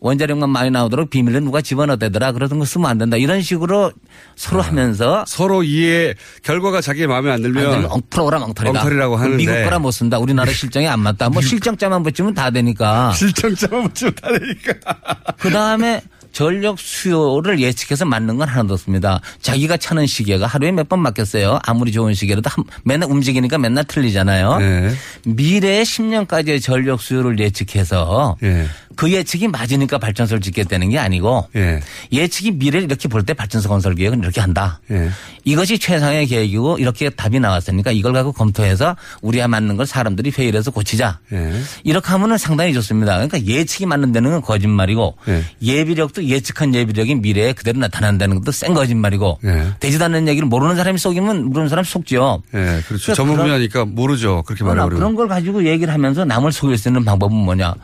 [0.02, 3.92] 원자력만 많이 나오도록 비밀로 누가 집어넣대더라 그러던 거 쓰면 안 된다 이런 식으로
[4.34, 8.80] 서로 하면서 서로 이해 결과가 자기 마음에 안 들면 안 되면 엉- 프로그램 엉터리다.
[8.80, 9.36] 엉터리라고 하는데.
[9.36, 10.18] 미국 거라 못 쓴다.
[10.18, 11.28] 우리나라 실정에 안 맞다.
[11.28, 13.12] 뭐 실정자만 붙이면 다 되니까.
[13.12, 14.74] 실정자만 붙이면 다 되니까.
[15.38, 16.00] 그 다음에
[16.32, 19.20] 전력 수요를 예측해서 맞는 건 하나도 없습니다.
[19.40, 21.60] 자기가 차는 시계가 하루에 몇 번 맞겠어요.
[21.64, 24.58] 아무리 좋은 시계라도 한- 맨날 움직이니까 맨날 틀리잖아요.
[24.58, 24.92] 네.
[25.24, 28.66] 미래 10년까지의 전력 수요를 예측해서 예.
[28.96, 31.80] 그 예측이 맞으니까 발전소를 짓겠다는 게 아니고 예.
[32.12, 34.80] 예측이 미래를 이렇게 볼 때 발전소 건설 계획은 이렇게 한다.
[34.90, 35.10] 예.
[35.44, 40.70] 이것이 최상의 계획이고 이렇게 답이 나왔으니까 이걸 갖고 검토해서 우리와 맞는 걸 사람들이 회의를 해서
[40.70, 41.18] 고치자.
[41.32, 41.52] 예.
[41.84, 43.12] 이렇게 하면은 상당히 좋습니다.
[43.14, 45.44] 그러니까 예측이 맞는 데는 건 거짓말이고 예.
[45.62, 49.72] 예비력도 예측한 예비력이 미래에 그대로 나타난다는 것도 센 거짓말이고 예.
[49.80, 52.42] 되지도 않는 얘기를 모르는 사람이 속이면 모르는 사람 속죠.
[52.54, 52.58] 예.
[52.88, 53.12] 그렇죠.
[53.12, 54.42] 그러니까 전문 분야니까 모르죠.
[54.42, 54.98] 그렇게 말해버리면.
[54.98, 57.74] 그런 걸 가지고 얘기를 하면서 남을 속일 수 있는 방법은 뭐냐.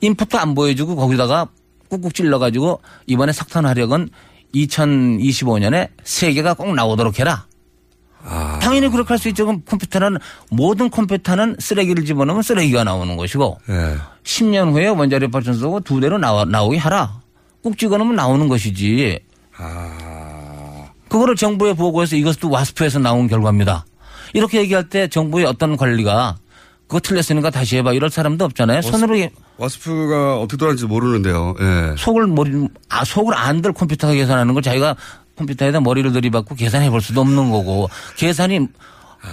[0.00, 1.48] 인풋도 안 보여주고 거기다가
[1.88, 4.08] 꾹꾹 찔러가지고 이번에 석탄 화력은
[4.54, 7.46] 2025년에 세 개가 꼭 나오도록 해라.
[8.24, 8.58] 아.
[8.60, 9.46] 당연히 그렇게 할 수 있죠.
[9.46, 10.18] 그럼 컴퓨터는
[10.50, 13.96] 모든 컴퓨터는 쓰레기를 집어넣으면 쓰레기가 나오는 것이고 예.
[14.24, 17.20] 10년 후에 원자력 발전소가 두 대로 나와, 나오게 하라.
[17.62, 19.20] 꾹 찍어놓으면 나오는 것이지.
[19.56, 20.86] 아.
[21.08, 23.86] 그거를 정부에 보고해서 이것도 와스프에서 나온 결과입니다.
[24.34, 26.36] 이렇게 얘기할 때 정부의 어떤 관리가
[26.86, 28.82] 그거 틀렸으니까 다시 해봐 이럴 사람도 없잖아요.
[28.82, 31.54] 손으로 예- 와스프가 어떻게 돌아가는지 모르는데요.
[31.60, 31.94] 예.
[31.98, 34.94] 속을 머리 아 속을 안 들 컴퓨터가 계산하는 걸 자기가
[35.36, 38.68] 컴퓨터에다 머리를 들이받고 계산해 볼 수도 없는 거고 계산이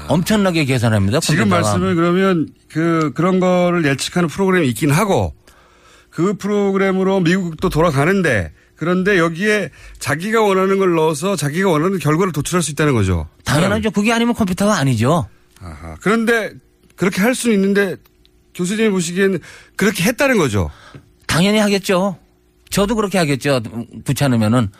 [0.07, 1.19] 엄청나게 계산합니다.
[1.19, 1.49] 지금.
[1.49, 5.33] 말씀은 그러면 그 그런 거를 예측하는 프로그램이 있긴 하고
[6.09, 12.71] 그 프로그램으로 미국도 돌아가는데 그런데 여기에 자기가 원하는 걸 넣어서 자기가 원하는 결과를 도출할 수
[12.71, 13.27] 있다는 거죠.
[13.45, 13.91] 당연하죠.
[13.91, 15.27] 그게 아니면 컴퓨터가 아니죠.
[15.61, 15.95] 아하.
[16.01, 16.51] 그런데
[16.95, 17.95] 그렇게 할 수는 있는데
[18.55, 19.39] 교수님이 보시기에는
[19.75, 20.69] 그렇게 했다는 거죠.
[21.27, 22.17] 당연히 하겠죠.
[22.69, 23.61] 저도 그렇게 하겠죠.
[24.07, 24.71] 귀찮으면은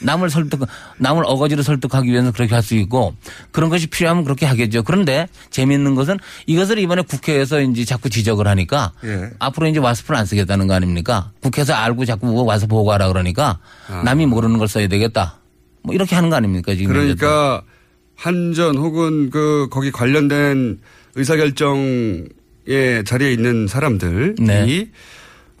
[0.00, 0.66] 남을 설득,
[0.98, 3.14] 남을 어거지로 설득하기 위해서 그렇게 할 수 있고
[3.52, 4.82] 그런 것이 필요하면 그렇게 하겠죠.
[4.82, 9.30] 그런데 재미있는 것은 이것을 이번에 국회에서 이제 자꾸 지적을 하니까 예.
[9.38, 11.32] 앞으로 이제 와스프를 안 쓰겠다는 거 아닙니까?
[11.42, 14.00] 국회에서 알고 자꾸 와서 보고하라 그러니까 아.
[14.04, 15.40] 남이 모르는 걸 써야 되겠다.
[15.82, 16.94] 뭐 이렇게 하는 거 아닙니까 지금?
[16.94, 17.62] 그러니까
[18.16, 20.78] 한전 혹은 그 거기 관련된
[21.16, 24.90] 의사결정의 자리에 있는 사람들이 네.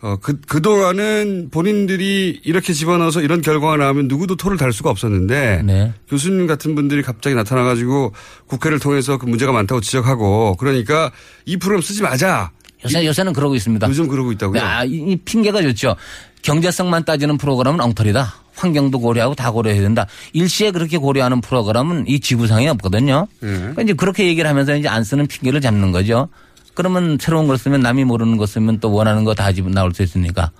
[0.04, 5.94] 어, 그, 그동안은 본인들이 이렇게 집어넣어서 이런 결과가 나오면 누구도 토를 달 수가 없었는데 네.
[6.08, 8.12] 교수님 같은 분들이 갑자기 나타나가지고
[8.46, 11.10] 국회를 통해서 그 문제가 많다고 지적하고 그러니까
[11.46, 12.50] 이 프로그램 쓰지 마자.
[12.84, 13.88] 요새, 요새는 그러고 있습니다.
[13.88, 14.60] 요즘 그러고 있다고요?
[14.60, 15.96] 아, 이, 이 핑계가 좋죠.
[16.42, 18.43] 경제성만 따지는 프로그램은 엉터리다.
[18.56, 20.06] 환경도 고려하고 다 고려해야 된다.
[20.32, 23.26] 일시에 그렇게 고려하는 프로그램은 이 지구상에 없거든요.
[23.42, 23.46] 예.
[23.46, 26.28] 그러니까 이제 그렇게 얘기를 하면서 이제 안 쓰는 핑계를 잡는 거죠.
[26.74, 30.50] 그러면 새로운 걸 쓰면 남이 모르는 거 쓰면 또 원하는 거 다집 나올 수 있으니까.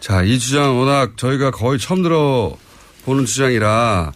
[0.00, 4.12] 자, 이 주장 워낙 저희가 거의 처음 들어보는 주장이라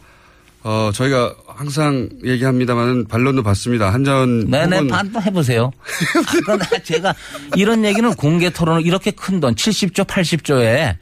[0.63, 3.93] 어, 저희가 항상 얘기합니다만 반론도 받습니다.
[3.93, 5.71] 한전 네네, 반도 해보세요.
[6.17, 7.15] 아, 그건 제가
[7.57, 10.97] 이런 얘기는 공개 토론을 이렇게 큰 돈, 70조, 80조에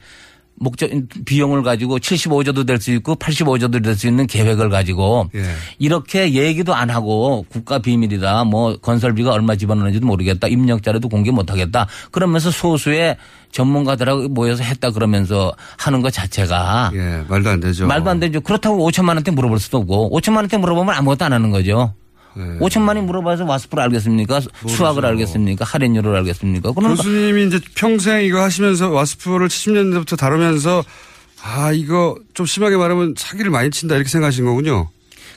[0.59, 0.89] 목적,
[1.25, 5.43] 비용을 가지고 75조도 될 수 있고 85조도 될 수 있는 계획을 가지고 예.
[5.79, 8.43] 이렇게 얘기도 안 하고 국가 비밀이다.
[8.45, 10.47] 뭐 건설비가 얼마 집어넣는지도 모르겠다.
[10.47, 11.87] 입력자료도 공개 못 하겠다.
[12.11, 13.17] 그러면서 소수의
[13.51, 17.87] 전문가들하고 모여서 했다 그러면서 하는 것 자체가 예, 말도 안 되죠.
[17.87, 18.41] 말도 안 되죠.
[18.41, 21.93] 그렇다고 5천만 원대 물어볼 수도 없고 5천만 원대 물어보면 아무것도 안 하는 거죠.
[22.39, 22.57] 네.
[22.59, 24.39] 5천만 원이 물어봐서 와스프를 알겠습니까?
[24.65, 25.65] 수학을 알겠습니까?
[25.65, 26.71] 할인율을 알겠습니까?
[26.71, 30.83] 그러니까 교수님이 이제 평생 이거 하시면서 와스프를 70년대부터 다루면서
[31.43, 34.89] 아, 이거 좀 심하게 말하면 사기를 많이 친다 이렇게 생각하신 거군요.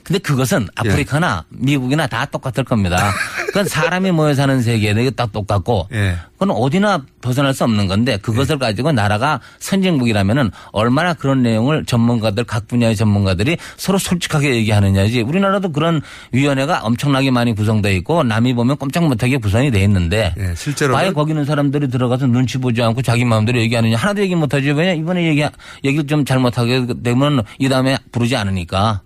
[0.03, 2.97] 근데 그것은 아프리카나 미국이나 다 똑같을 겁니다.
[3.47, 6.17] 그건 사람이 모여 사는 세계에 다 똑같고 예.
[6.33, 12.67] 그건 어디나 벗어날 수 없는 건데 그것을 가지고 나라가 선진국이라면은 얼마나 그런 내용을 전문가들 각
[12.67, 15.21] 분야의 전문가들이 서로 솔직하게 얘기하느냐지.
[15.21, 20.53] 우리나라도 그런 위원회가 엄청나게 많이 구성돼 있고 남이 보면 꼼짝 못하게 구성이 돼 있는데 예,
[20.55, 23.95] 실제로는 아예 거기 있는 사람들이 들어가서 눈치 보지 않고 자기 마음대로 얘기하느냐.
[23.97, 24.93] 하나도 얘기 못하죠 왜냐?
[24.93, 25.45] 이번에 얘기
[25.83, 29.01] 얘기를 좀 잘못하게 되면 이 다음에 부르지 않으니까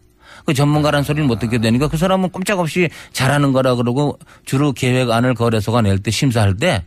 [0.47, 5.81] 그 전문가란 소리를 못 듣게 되니까 그 사람은 꼼짝없이 잘하는 거라 그러고 주로 계획안을 거래소가
[5.81, 6.83] 낼 때 심사할 때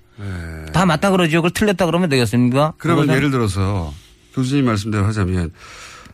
[0.75, 1.38] 다 맞다 그러죠.
[1.38, 2.66] 그걸 틀렸다 그러면 되겠습니까?
[2.68, 2.73] 네.
[2.79, 3.92] 그러면 그것은 예를 들어서
[4.35, 5.51] 교수님 말씀대로 하자면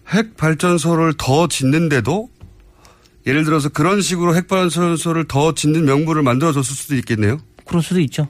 [0.08, 2.28] 핵 발전소를 더 짓는데도
[3.26, 7.38] 예를 들어서 그런 식으로 핵 발전소를 더 짓는 명분을 만들어 줬을 수도 있겠네요.
[7.64, 8.28] 그럴 수도 있죠.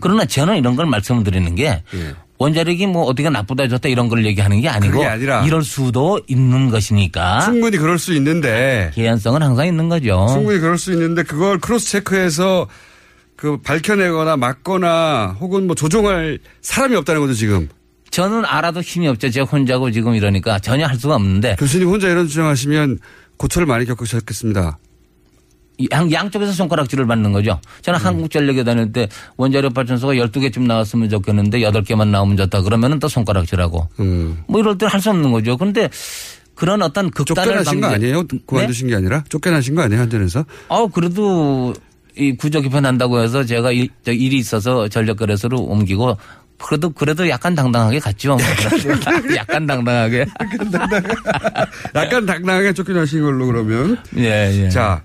[0.00, 2.14] 그러나 저는 이런 걸 말씀을 드리는 게 예.
[2.38, 6.68] 원자력이 뭐 어디가 나쁘다 좋다 이런 걸 얘기하는 게 아니고 그게 아니라 이럴 수도 있는
[6.70, 10.26] 것이니까 충분히 그럴 수 있는데 개연성은 항상 있는 거죠.
[10.32, 12.66] 충분히 그럴 수 있는데 그걸 크로스 체크해서
[13.36, 17.68] 그 밝혀내거나 막거나 혹은 뭐 조종할 사람이 없다는 거죠 지금.
[18.10, 19.28] 저는 알아도 힘이 없죠.
[19.30, 22.98] 제가 혼자고 지금 이러니까 전혀 할 수가 없는데 교수님 혼자 이런 주장하시면
[23.36, 24.78] 고초를 많이 겪으셨겠습니다.
[25.90, 27.60] 양, 양쪽에서 손가락질을 받는 거죠.
[27.82, 28.04] 저는 음.
[28.06, 34.38] 한국전력에 다닐 때 원자력 발전소가 12개쯤 나왔으면 좋겠는데 8개만 나오면 좋다 그러면은 또 손가락질하고 음.
[34.46, 35.56] 뭐 이럴 때 할 수 없는 거죠.
[35.56, 35.88] 그런데
[36.54, 38.22] 그런 어떤 극단을 쫓겨나신 거 아니에요?
[38.28, 38.38] 네?
[38.46, 40.44] 그만두신 게 아니라 쫓겨나신 거 아니에요 한전에서?
[40.68, 41.74] 어 그래도
[42.16, 46.16] 이 구조 개편한다고 해서 제가 일, 저 일이 있어서 전력거래소로 옮기고
[46.62, 48.36] 그래도 그래도 약간 당당하게 갔죠.
[49.36, 50.24] 약간 당당하게.
[51.94, 53.98] 약간 당당하게 쫓겨나신 걸로 그러면.
[54.16, 54.68] 예, 예.
[54.68, 55.02] 자,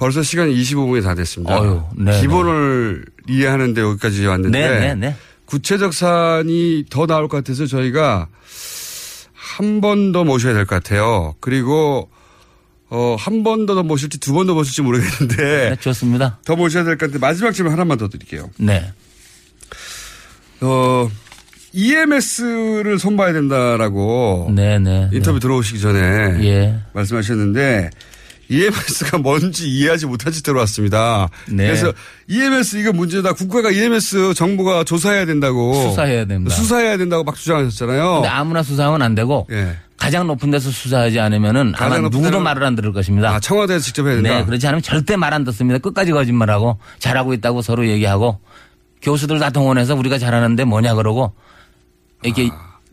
[0.00, 1.60] 벌써 시간이 25분이 다 됐습니다.
[1.60, 5.16] 어휴, 네, 기본을 이해하는데 여기까지 왔는데 네, 네, 네.
[5.44, 8.26] 구체적 사안이 더 나올 것 같아서 저희가
[9.34, 11.34] 한 번 더 모셔야 될 것 같아요.
[11.40, 12.08] 그리고
[12.88, 15.36] 어, 한 번 더 모실지 두 번 더 모실지 모르겠는데
[15.70, 16.38] 네, 좋습니다.
[16.46, 18.48] 더 모셔야 될 것 같은데 마지막 질문 하나만 더 드릴게요.
[18.56, 18.90] 네.
[20.62, 21.10] 어,
[21.72, 25.10] EMS를 손봐야 된다라고 네, 네.
[25.12, 25.98] 인터뷰 들어오시기 전에
[26.44, 26.80] 예.
[26.94, 27.90] 말씀하셨는데
[28.50, 31.28] EMS가 뭔지 이해하지 못한 채 들어왔습니다.
[31.48, 31.66] 네.
[31.66, 31.92] 그래서
[32.28, 33.32] EMS 이거 문제다.
[33.32, 36.54] 국가가 EMS 정부가 조사해야 된다고 수사해야 됩니다.
[36.54, 38.14] 수사해야 된다고 막 주장하셨잖아요.
[38.14, 39.76] 근데 아무나 수사하면 안 되고 예.
[39.96, 43.30] 가장 높은 데서 수사하지 않으면은 아마 누구도 데는- 말을 안 들을 것입니다.
[43.34, 44.38] 아, 청와대에서 직접 해야 된다.
[44.38, 45.78] 네, 그렇지 않으면 절대 말 안 듣습니다.
[45.78, 48.40] 끝까지 거짓말하고 잘하고 있다고 서로 얘기하고
[49.02, 51.34] 교수들 다 동원해서 우리가 잘하는데 뭐냐 그러고
[52.22, 52.50] 이렇게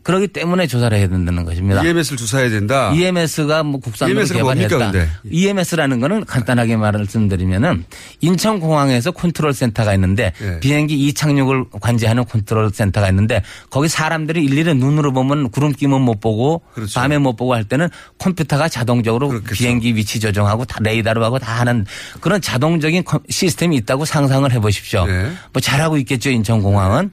[0.08, 1.82] 그러기 때문에 조사를 해야 된다는 것입니다.
[1.84, 2.90] EMS를 조사해야 된다.
[2.94, 4.78] EMS가 뭐 국산으로 개발했다.
[4.78, 5.06] 뭡니까?
[5.30, 7.84] EMS라는 거는 간단하게 말씀드리면은
[8.22, 10.60] 인천공항에서 컨트롤 센터가 있는데 예.
[10.60, 16.62] 비행기 이착륙을 관제하는 컨트롤 센터가 있는데 거기 사람들이 일일이 눈으로 보면 구름 끼면 못 보고
[16.72, 16.98] 그렇죠.
[16.98, 21.84] 밤에 못 보고 할 때는 컴퓨터가 자동적으로 비행기 위치 조정하고 다 레이더로 하고 다 하는
[22.22, 25.04] 그런 자동적인 컴- 시스템이 있다고 상상을 해 보십시오.
[25.04, 25.32] 네.
[25.52, 27.10] 뭐 잘하고 있겠죠 인천공항은.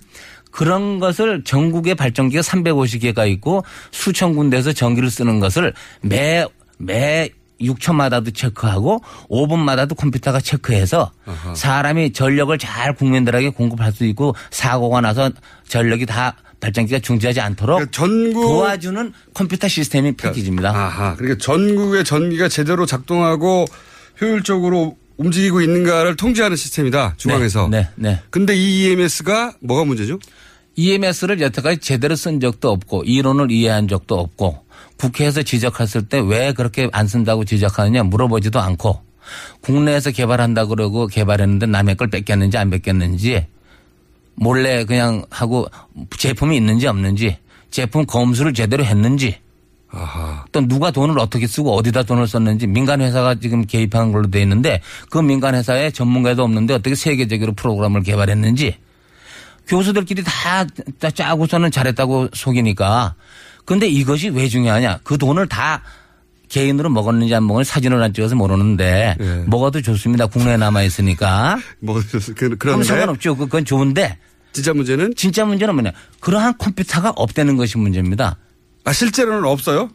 [0.56, 6.46] 그런 것을 전국에 발전기가 350개가 있고 수천 군데에서 전기를 쓰는 것을 매,
[6.78, 11.12] 매 6초마다도 체크하고 5분마다도 컴퓨터가 체크해서
[11.56, 15.30] 사람이 전력을 잘 국민들에게 공급할 수 있고 사고가 나서
[15.68, 20.70] 전력이 다 발전기가 중지하지 않도록 그러니까 전국 도와주는 컴퓨터 시스템이 패키지입니다.
[20.70, 21.16] 아하.
[21.16, 23.66] 그러니까 전국의 전기가 제대로 작동하고
[24.22, 27.16] 효율적으로 움직이고 있는가를 통제하는 시스템이다.
[27.18, 27.68] 중앙에서.
[27.70, 28.22] 네, 네.
[28.30, 30.20] 근데 이 EMS가 뭐가 문제죠?
[30.76, 34.66] EMS를 여태까지 제대로 쓴 적도 없고 이론을 이해한 적도 없고
[34.98, 39.02] 국회에서 지적했을 때 왜 그렇게 안 쓴다고 지적하느냐 물어보지도 않고
[39.62, 43.48] 국내에서 개발한다 그러고 개발했는데 남의 걸 뺏겼는지 안 뺏겼는지
[44.36, 45.68] 몰래 그냥 하고
[46.18, 47.38] 제품이 있는지 없는지
[47.72, 49.38] 제품 검수를 제대로 했는지
[49.90, 50.46] 아하.
[50.52, 54.82] 또 누가 돈을 어떻게 쓰고 어디다 돈을 썼는지 민간 회사가 지금 개입한 걸로 돼 있는데
[55.10, 58.76] 그 민간 회사에 전문가도 없는데 어떻게 세계적으로 프로그램을 개발했는지
[59.68, 60.66] 교수들끼리 다,
[61.00, 63.16] 다 짜고서는 잘했다고 속이니까
[63.66, 65.82] 근데 이것이 왜 중요하냐 그 돈을 다
[66.50, 69.44] 개인으로 먹었는지 안 먹었는지 사진을 안 찍어서 모르는데 예.
[69.48, 72.00] 먹어도 좋습니다 국내에 남아 있으니까 뭐,
[72.36, 72.84] 그, 그런데.
[72.84, 74.18] 상관없죠 그건 좋은데
[74.54, 75.16] 진짜 문제는?
[75.16, 78.38] 진짜 문제는 뭐냐 그러한 컴퓨터가 없다는 것이 문제입니다
[78.84, 79.90] 아, 실제로는 없어요?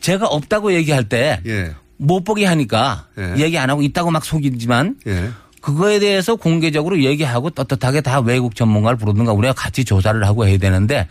[0.00, 1.74] 제가 없다고 얘기할 때 예.
[1.98, 3.34] 못 보게 하니까 예.
[3.36, 5.30] 얘기 안 하고 있다고 막 속이지만 예.
[5.60, 11.06] 그거에 대해서 공개적으로 얘기하고 떳떳하게 다 외국 전문가를 부르든가 우리가 같이 조사를 하고 해야 되는데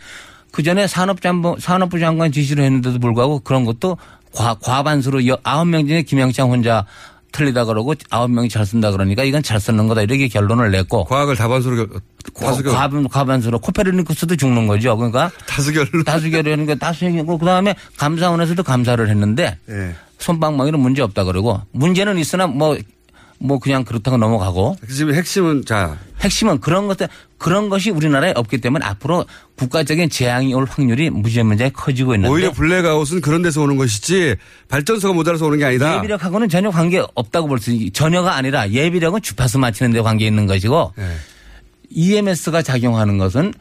[0.52, 3.96] 그 전에 산업장부, 산업부 장관 지시를 했는데도 불구하고 그런 것도
[4.34, 6.84] 과, 과반수로 여- 아홉 명 중에 김영창 혼자
[7.32, 11.36] 틀리다 그러고 아홉 명이 잘 쓴다 그러니까 이건 잘 쓰는 거다 이렇게 결론을 냈고 과학을
[11.36, 12.00] 다반수로, 결-
[12.34, 12.72] 다수결.
[12.74, 14.96] 과반, 과반수로 코페르니쿠스도 죽는 거죠.
[14.96, 16.02] 그러니까 다수결로.
[16.04, 19.94] 다수결을 하는 게 다수결이고 그 다음에 감사원에서도 감사를 했는데 예.
[20.18, 22.76] 손방망이는 문제 없다 그러고 문제는 있으나 뭐,
[23.42, 25.96] 뭐 그냥 그렇다고 넘어가고 지금 핵심은 자.
[26.20, 29.24] 핵심은 그런 것들 그런 것이 우리나라에 없기 때문에 앞으로
[29.56, 34.36] 국가적인 재앙이 올 확률이 무지무지하게 커지고 있는데 오히려 블랙아웃은 그런 데서 오는 것이지
[34.68, 35.96] 발전소가 모자라서 오는 게 아니다.
[35.96, 40.92] 예비력하고는 전혀 관계 없다고 볼 수있 전혀가 아니라 예비력은 주파수 맞추는 데 관계 있는 것이고
[40.98, 41.04] 예.
[41.88, 43.54] EMS가 작용하는 것은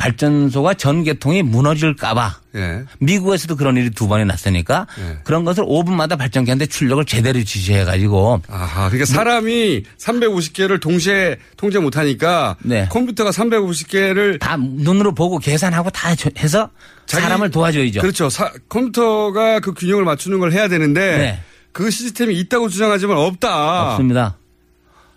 [0.00, 2.84] 발전소가 전개통이 무너질까봐 예.
[3.00, 4.86] 미국에서도 그런 일이 두 번이 났으니까
[5.24, 12.56] 그런 것을 5분마다 발전기한테 출력을 제대로 지시해가지고 아하, 그러니까 사람이 350개를 동시에 통제 못하니까
[12.88, 14.38] 컴퓨터가 350개를 네.
[14.38, 16.70] 다 눈으로 보고 계산하고 다 저- 해서
[17.06, 18.00] 사람을 도와줘야죠.
[18.00, 18.30] 그렇죠.
[18.30, 21.40] 사- 컴퓨터가 그 균형을 맞추는 걸 해야 되는데 네.
[21.72, 23.90] 그 시스템이 있다고 주장하지만 없다.
[23.92, 24.36] 없습니다.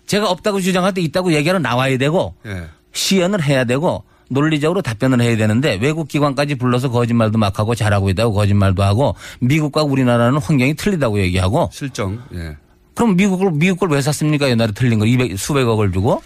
[0.06, 2.64] 제가 없다고 주장할 때 있다고 얘기하러 나와야 되고 예.
[2.92, 8.34] 시연을 해야 되고 논리적으로 답변을 해야 되는데 외국 기관까지 불러서 거짓말도 막 하고 잘하고 있다고
[8.34, 12.20] 거짓말도 하고 미국과 우리나라는 환경이 틀리다고 얘기하고 실정.
[12.34, 12.56] 예.
[12.94, 14.48] 그럼 미국을 미국 걸 왜 샀습니까?
[14.48, 16.22] 옛날에 틀린 거 200, 수백억을 주고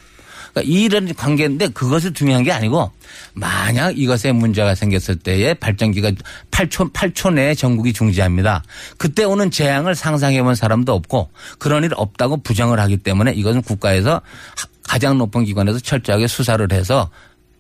[0.52, 2.90] 그러니까 이런 관계인데 그것이 중요한 게 아니고
[3.34, 6.10] 만약 이것에 문제가 생겼을 때에 발전기가
[6.50, 8.62] 8초 8초 내에 전국이 중지합니다.
[8.96, 14.14] 그때 오는 재앙을 상상해 본 사람도 없고 그런 일 없다고 부정을 하기 때문에 이것은 국가에서
[14.14, 17.10] 하- 가장 높은 기관에서 철저하게 수사를 해서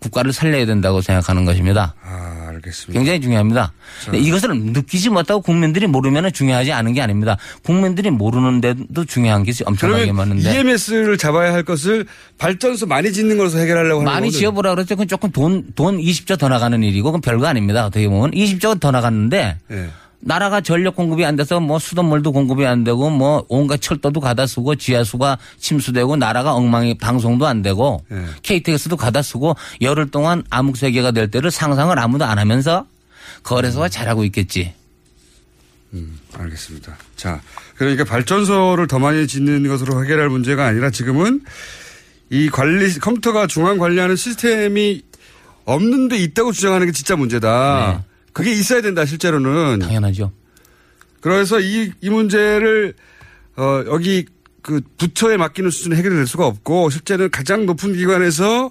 [0.00, 1.94] 국가를 살려야 된다고 생각하는 것입니다.
[2.02, 2.92] 아, 알겠습니다.
[2.92, 3.72] 굉장히 중요합니다.
[4.04, 7.36] 근데 이것을 느끼지 못하고 국민들이 모르면 중요하지 않은 게 아닙니다.
[7.64, 10.54] 국민들이 모르는데도 중요한 게 엄청나게 많은데.
[10.54, 12.06] EMS를 잡아야 할 것을
[12.38, 14.30] 발전소 많이 짓는 걸로 해결하려고 하는 많이.
[14.30, 14.94] 지어보라 그랬죠.
[14.94, 17.86] 그건 조금 돈, 돈 20조 더 나가는 일이고, 그건 별거 아닙니다.
[17.86, 18.30] 어떻게 보면.
[18.30, 19.88] 20조가 더 나갔는데, 예.
[20.20, 24.74] 나라가 전력 공급이 안 돼서 뭐 수돗물도 공급이 안 되고, 뭐 온갖 철도도 가다 쓰고,
[24.74, 28.24] 지하수가 침수되고, 나라가 엉망이 방송도 안 되고, 예.
[28.42, 32.86] KTX도 가다 쓰고, 열흘 동안 암흑 세계가 될 때를 상상을 아무도 안 하면서,
[33.44, 34.74] 거래소가 잘하고 있겠지.
[35.94, 36.96] 음, 알겠습니다.
[37.16, 37.40] 자,
[37.76, 41.42] 그러니까 발전소를 더 많이 짓는 것으로 해결할 문제가 아니라 지금은
[42.30, 45.02] 이 관리 컴퓨터가 중앙 관리하는 시스템이
[45.64, 48.04] 없는데 있다고 주장하는 게 진짜 문제다.
[48.38, 49.80] 그게 있어야 된다 실제로는.
[49.80, 49.86] 네.
[49.86, 50.32] 당연하죠.
[51.20, 52.94] 그래서 이, 이 문제를
[53.56, 54.24] 어 여기
[54.62, 58.70] 그 부처에 맡기는 수준에 해결이 될 수가 없고 실제는 가장 높은 기관에서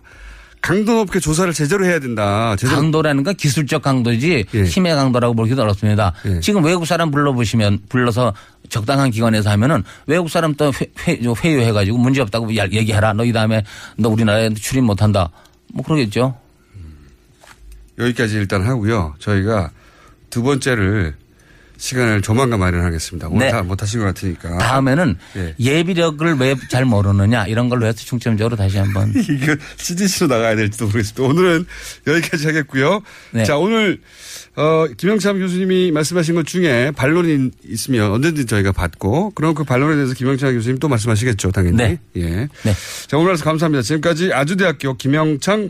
[0.62, 2.56] 강도 높게 조사를 제대로 해야 된다.
[2.58, 6.13] 제대로 강도라는 건 기술적 강도지 힘의 강도라고 보기도 어렵습니다.
[6.41, 8.34] 지금 외국 사람 불러보시면 불러서
[8.69, 13.13] 적당한 기관에서 하면은 외국 사람 또 회, 회, 회유해가지고 문제 없다고 야- 얘기하라.
[13.13, 13.63] 너 이 다음에
[13.97, 15.30] 너 우리나라에 출입 못한다.
[15.73, 16.36] 뭐 그러겠죠.
[17.98, 19.16] 여기까지 일단 하고요.
[19.20, 19.72] 저희가
[20.30, 21.16] 두 번째를
[21.80, 23.28] 시간을 조만간 마련하겠습니다.
[23.28, 23.52] 오늘 네.
[23.52, 24.58] 다 못하신 것 같으니까.
[24.58, 25.54] 다음에는 예.
[25.60, 29.14] 예비력을 왜 잘 모르느냐 이런 걸로 해서 중점적으로 다시 한번.
[29.16, 31.22] 이거 CDC로 나가야 될지도 모르겠습니다.
[31.24, 31.66] 오늘은
[32.08, 33.02] 여기까지 하겠고요.
[33.30, 33.44] 네.
[33.44, 34.02] 자, 오늘,
[34.56, 40.16] 어, 김영참 교수님이 말씀하신 것 중에 반론이 있으면 언제든지 저희가 받고, 그럼 그 반론에 대해서
[40.16, 41.78] 김영참 교수님 또 말씀하시겠죠, 당연히.
[41.78, 42.00] 네.
[42.18, 42.48] 예.
[43.06, 43.84] 자, 오늘 와서 감사합니다.
[43.84, 45.70] 지금까지 아주대학교 김영창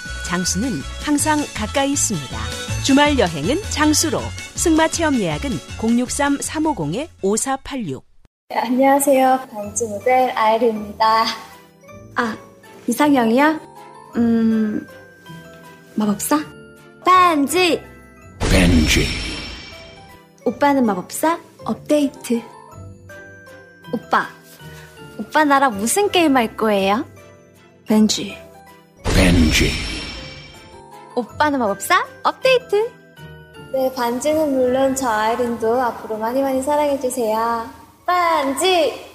[0.31, 0.71] 장수는
[1.03, 2.37] 항상 가까이 있습니다.
[2.85, 4.21] 주말 여행은 장수로.
[4.55, 8.01] 승마 체험 예약은 063-350-5486.
[8.47, 9.49] 네, 안녕하세요.
[9.51, 11.25] 반지 모델 아이리입니다.
[12.15, 12.37] 아,
[12.87, 13.59] 이상형이요?
[14.15, 14.87] 음,
[15.95, 16.39] 마법사?
[17.05, 17.81] 반지!
[18.39, 19.05] 벤지.
[20.45, 21.41] 오빠는 마법사?
[21.65, 22.41] 업데이트.
[23.91, 24.29] 오빠,
[25.19, 27.05] 오빠 나랑 무슨 게임 할 거예요?
[27.85, 28.37] 벤지.
[29.03, 29.90] 벤지.
[31.15, 32.05] 오빠는 마법사?
[32.23, 32.89] 업데이트.
[33.73, 37.69] 네, 반지는 물론 저 아이린도 앞으로 많이 많이 사랑해주세요.
[38.05, 39.11] 반지!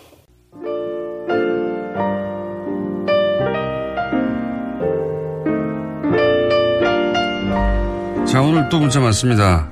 [8.26, 9.68] 자, 오늘 또 문자 많습니다.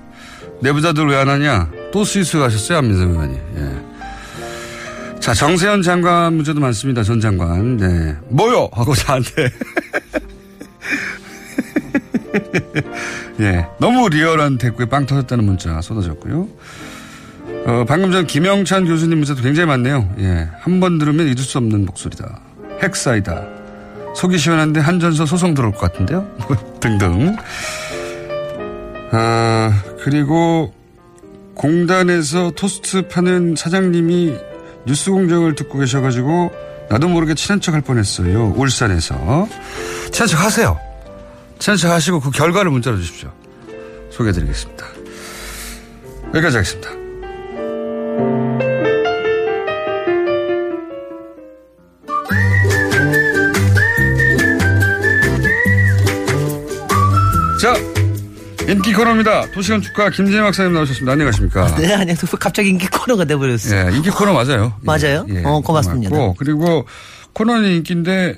[0.61, 1.71] 내부자들 왜 안 하냐?
[1.93, 2.79] 또 스위스 가셨어요?
[2.79, 3.39] 안민석 의원이.
[3.57, 5.21] 예.
[5.21, 7.03] 자, 정세현 장관 문제도 많습니다.
[7.03, 7.77] 전 장관.
[7.77, 8.17] 네.
[8.29, 8.69] 뭐요?
[8.73, 9.51] 하고 저한테.
[13.41, 13.67] 예.
[13.79, 16.49] 너무 리얼한 대꾸에 빵 터졌다는 문자 쏟아졌고요.
[17.67, 20.09] 어, 방금 전 김영찬 교수님 문자도 굉장히 많네요.
[20.19, 20.49] 예.
[20.61, 22.41] 한 번 들으면 잊을 수 없는 목소리다.
[22.83, 23.43] 핵사이다.
[24.17, 26.27] 속이 시원한데 한전서 소송 들어올 것 같은데요.
[26.81, 27.37] 등등.
[29.13, 30.73] 아, 그리고
[31.55, 34.35] 공단에서 토스트 파는 사장님이
[34.87, 36.51] 뉴스 공정을 듣고 계셔가지고
[36.91, 38.53] 나도 모르게 친한 척 할 뻔했어요.
[38.57, 39.49] 울산에서.
[40.11, 40.79] 친한 척 하세요.
[41.65, 43.33] 친한 척 하시고 그 결과를 문자로 주십시오.
[44.11, 44.87] 소개해드리겠습니다.
[46.35, 46.91] 여기까지 하겠습니다.
[57.63, 57.75] 자,
[58.71, 59.51] 인기 코너입니다.
[59.53, 61.13] 도시건 축가 김진애 박사님 나오셨습니다.
[61.13, 61.77] 안녕하십니까.
[61.81, 62.31] 네, 안녕하세요.
[62.39, 63.91] 갑자기 인기 코너가 돼버렸어요.
[63.91, 64.75] 예, 인기 코너 맞아요.
[64.85, 65.25] 맞아요?
[65.31, 66.11] 예, 어, 고맙습니다.
[66.11, 66.87] 고맙고, 그리고
[67.33, 68.37] 코너는 인기인데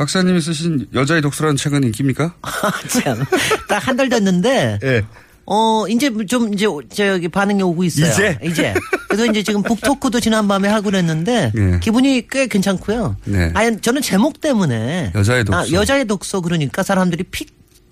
[0.00, 2.32] 박사님이 쓰신 여자의 독서라는 책은 인기입니까?
[2.88, 3.22] 참.
[3.68, 4.78] 딱 한 달 됐는데.
[4.82, 5.02] 예.
[5.44, 8.10] 어, 이제 좀, 이제, 저기, 반응이 오고 있어요.
[8.10, 8.38] 이제?
[8.42, 8.74] 이제.
[9.08, 11.52] 그래서 이제 지금 북토크도 지난밤에 하고 그랬는데.
[11.54, 11.78] 예.
[11.80, 13.16] 기분이 꽤 괜찮고요.
[13.26, 13.50] 네.
[13.52, 15.12] 아니, 저는 제목 때문에.
[15.14, 15.60] 여자의 독서.
[15.60, 17.44] 아, 여자의 독서 그러니까 사람들이 피,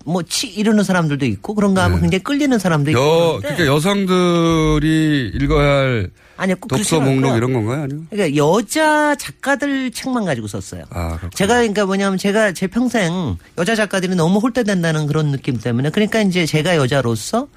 [0.03, 2.99] 뭐, 치 이러는 사람들도 있고 그런가 하면 굉장히 끌리는 사람도 있고.
[2.99, 3.05] 네.
[3.05, 6.09] 여, 그러니까 여성들이 읽어야 할
[6.39, 7.35] 아니요, 꼭 독서 목록.
[7.35, 7.83] 이런 건가요?
[7.83, 8.03] 아니요?
[8.09, 10.85] 그러니까 여자 작가들 책만 가지고 썼어요.
[10.89, 11.29] 아, 그렇군요.
[11.35, 16.45] 제가 그러니까 뭐냐면 제가 제 평생 여자 작가들이 너무 홀대된다는 그런 느낌 때문에 그러니까 이제
[16.45, 17.47] 제가 여자로서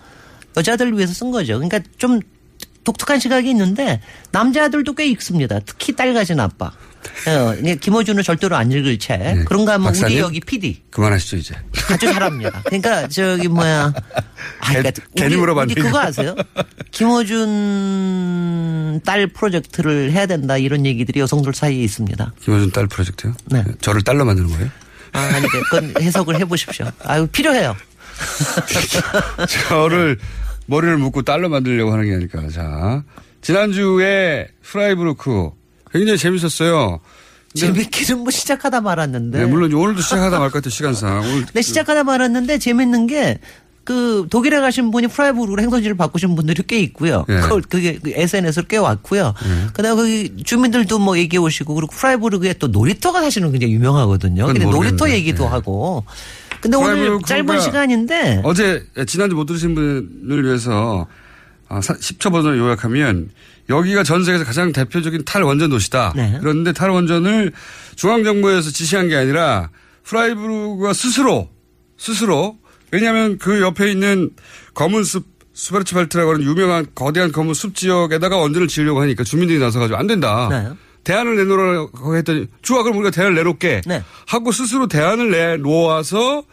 [0.56, 1.54] 여자들을 위해서 쓴 거죠.
[1.54, 2.20] 그러니까 좀
[2.82, 4.00] 독특한 시각이 있는데
[4.32, 5.60] 남자들도 꽤 읽습니다.
[5.64, 6.72] 특히 딸 가진 아빠.
[7.26, 9.44] 어, 이게 김어준은 절대로 안 읽을 책.
[9.46, 10.00] 그런가 하면 우리 네.
[10.00, 10.18] 박사님?
[10.18, 11.54] 여기 PD 그만하시죠, 이제.
[11.90, 12.62] 아주 잘합니다.
[12.64, 13.92] 그러니까 저기 뭐야.
[14.60, 15.98] 아, 그러니까 괜히 우리- 우리 그거.
[16.00, 16.34] 아세요?
[17.82, 22.32] 김어준 딸 프로젝트를 해야 된다 이런 얘기들이 여성들 사이에 있습니다.
[22.40, 23.34] 김어준 딸 프로젝트요?
[23.46, 23.64] 네.
[23.80, 24.68] 저를 딸로 만드는 거예요?
[25.12, 26.90] 아, 아니, 그건 해석을 해보십시오.
[27.04, 27.76] 아유, 필요해요.
[29.68, 30.18] 저를
[30.66, 32.48] 머리를 묶고 딸로 만들려고 하는 게 아닐까.
[32.48, 33.02] 자.
[33.40, 35.50] 지난주에 프라이부르크
[35.92, 37.00] 굉장히 재밌었어요.
[37.52, 39.38] 근데- 재밌기는 뭐 시작하다 말았는데.
[39.40, 41.18] 네, 물론 오늘도 시작하다 말 것 같아요, 시간상.
[41.20, 43.38] 오늘 네, 시작하다 말았는데 재밌는 게
[43.84, 47.24] 그 독일에 가신 분이 프라이브로 행선지를 바꾸신 분들이 꽤 있고요.
[47.28, 47.34] 예.
[47.40, 49.34] 그걸 그게 SNS로 꽤 왔고요.
[49.72, 54.46] 그다음에 거기 주민들도 뭐 얘기해 오시고 그리고 프라이브르그에 또 놀이터가 사실은 굉장히 유명하거든요.
[54.46, 55.14] 근데 놀이터 모르겠네.
[55.16, 55.48] 얘기도 예.
[55.48, 56.04] 하고.
[56.60, 61.08] 근데 오늘 짧은 시간인데 어제 지난주 못 들으신 분을 위해서
[61.68, 63.30] 아, 10초 버전을 요약하면
[63.68, 66.12] 여기가 전 세계에서 가장 대표적인 탈원전 도시다.
[66.16, 66.36] 네.
[66.40, 67.52] 그런데 탈원전을
[67.96, 69.70] 중앙정부에서 지시한 게 아니라
[70.04, 71.48] 프라이부르크가 스스로
[71.96, 72.58] 스스로
[72.90, 74.30] 왜냐하면 그 옆에 있는
[74.74, 80.06] 검은 숲 슈바르츠발트라고 하는 유명한 거대한 검은 숲 지역에다가 원전을 지으려고 하니까 주민들이 나서가지고 안
[80.06, 80.48] 된다.
[80.50, 80.70] 네.
[81.04, 84.02] 대안을 내놓으라고 했더니 좋아 그럼 우리가 대안을 내놓을게 네.
[84.26, 86.44] 하고 스스로 대안을 내놓아서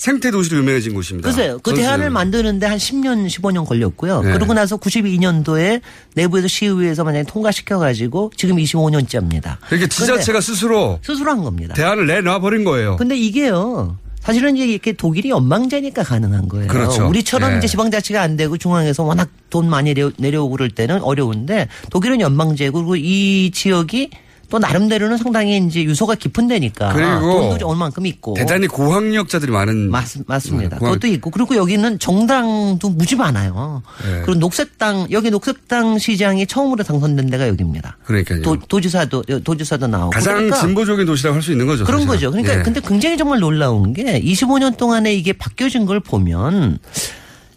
[0.00, 1.28] 생태 도시로 유명해진 곳입니다.
[1.28, 1.58] 글쎄요.
[1.62, 1.74] 그.
[1.74, 4.22] 대안을 만드는데 한 10년, 15년 걸렸고요.
[4.22, 4.32] 네.
[4.32, 5.82] 그러고 나서 92년도에
[6.14, 9.58] 내부에서 시의회에서 만약에 통과시켜 가지고 지금 25년째입니다.
[9.66, 11.74] 그러니까 지자체가 스스로 스스로 한 겁니다.
[11.74, 12.96] 대안을 내놔 버린 거예요.
[12.96, 13.98] 근데 이게요.
[14.20, 16.68] 사실은 이제 이렇게 독일이 연방제니까 가능한 거예요.
[16.68, 17.06] 그렇죠.
[17.06, 17.58] 우리처럼 예.
[17.58, 22.78] 이제 지방자치가 안 되고 중앙에서 워낙 돈 많이 내려, 내려오고 그럴 때는 어려운데 독일은 연방제고
[22.78, 24.08] 그리고 이 지역이
[24.50, 30.04] 또 나름대로는 상당히 이제 유서가 깊은 데니까 그리고 돈도 얼만큼 있고 대단히 고학력자들이 많은 맞,
[30.26, 30.76] 맞습니다.
[30.76, 33.82] 네, 고학- 그것도 있고 그리고 여기는 정당도 무지 많아요.
[34.04, 34.22] 네.
[34.24, 37.96] 그리고 녹색당 여기 녹색당 시장이 처음으로 당선된 데가 여기입니다.
[38.04, 38.42] 그러니까요.
[38.42, 41.84] 도, 도지사도 도지사도 나오고 가장 그러니까 진보적인 도시라고 할 수 있는 거죠.
[41.84, 42.14] 그런 사실은.
[42.14, 42.30] 거죠.
[42.32, 42.62] 그러니까 예.
[42.62, 46.78] 근데 굉장히 정말 놀라운 게 25년 동안에 이게 바뀌어진 걸 보면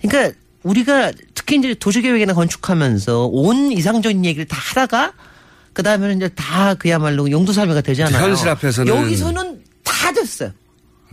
[0.01, 5.11] 그러니까 우리가 특히 이제 도시계획이나 건축하면서 온 이상적인 얘기를 다 하다가
[5.73, 8.21] 그 다음에는 이제 다 그야말로 용도사회가 되잖아요.
[8.23, 10.51] 현실 앞에서는 여기서는 다 됐어요.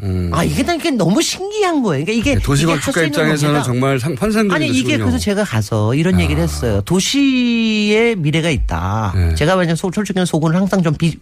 [0.03, 0.31] 음.
[0.33, 2.05] 아 이게 이게 너무 신기한 거예요.
[2.05, 3.63] 그러니까 이게 도시건축가 할수 있는 입장에서는.
[3.65, 4.97] 정말 상- 환상적인 아니 이게.
[4.97, 6.81] 그래서 제가 가서 이런 얘기를 했어요.
[6.87, 9.13] 도시의 미래가 있다.
[9.15, 9.35] 네.
[9.35, 11.19] 제가 만약 소- 솔직히 속은 항상 좀 비,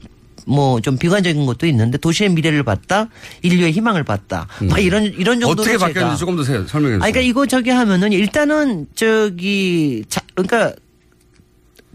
[0.46, 3.08] 뭐좀 비관적인 것도 있는데 도시의 미래를 봤다.
[3.42, 4.46] 인류의 희망을 봤다.
[4.68, 5.58] 막 이런 이런 정도로 음.
[5.60, 6.96] 어떻게 바뀌었는지 조금 더 세- 설명해 주세요.
[6.96, 10.72] 아, 그러니까 이거 저기 하면은 일단은 저기 자, 그러니까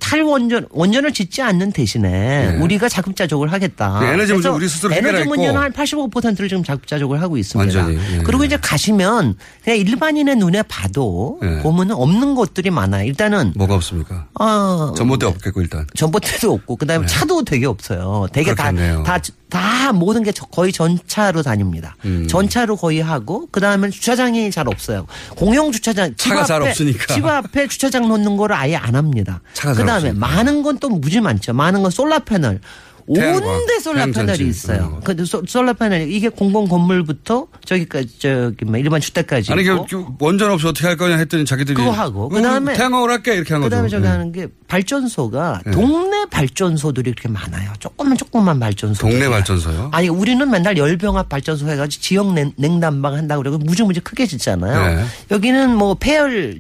[0.04, 4.02] 탈원전 원전을 짓지 않는 대신에 우리가 자급자족을 하겠다.
[4.02, 5.24] 네, 에너지 문제 우리 스스로 에너지.
[5.24, 7.80] 문제는 한 85%를 지금 자급자족을 하고 있습니다.
[7.80, 8.24] 완전히, 예.
[8.24, 11.60] 그리고 이제 가시면 그냥 일반인의 눈에 봐도 예.
[11.60, 13.06] 보면은 없는 것들이 많아요.
[13.08, 14.28] 일단은 뭐가 없습니까?
[14.40, 15.88] 어, 전봇대 없겠고 일단.
[15.96, 18.28] 전봇대도 없고 그다음에 차도 되게 없어요.
[18.34, 18.78] 되게 다 네.
[18.78, 19.04] 그렇겠네요.
[19.04, 19.20] 다
[19.54, 21.96] 다 모든 게 저- 거의 전차로 다닙니다.
[22.06, 22.28] 음.
[22.28, 25.06] 전차로 거의 하고 그다음에 주차장이 잘 없어요.
[25.36, 27.14] 공영 주차장 집 차가 잘 앞에, 없으니까.
[27.14, 29.42] 집 앞에 주차장 놓는 거를 아예 안 합니다.
[29.54, 30.12] 잘 그다음에.
[30.12, 31.54] 많은 건 또 무지 많죠.
[31.54, 32.60] 많은 건 솔라 패널.
[33.08, 35.02] 온데 솔라 패널이 있어요.
[35.26, 39.78] 소- 솔라 패널이 이게 공공 건물부터 저기까지 저기 뭐 일반 주택까지 아니 그
[40.20, 43.62] 원전 없이 어떻게 할 거냐 했더니 자기들이 그거 하고 음, 그다음에 태양광을 할게 이렇게 한
[43.62, 43.70] 거죠.
[43.70, 44.10] 그다음에 저기 네.
[44.10, 45.72] 하는 게 발전소가 네.
[45.72, 47.72] 동네 발전소들이 이렇게 많아요.
[47.80, 49.02] 조금만 조금만 발전소.
[49.08, 49.90] 동네 발전소요.
[49.92, 54.96] 아니 우리는 맨날 열병합 발전소 해가지고 지역 냉, 냉난방 한다고 그러고 무지무지 크게 짓잖아요.
[54.96, 55.06] 네.
[55.32, 56.60] 여기는 뭐 폐열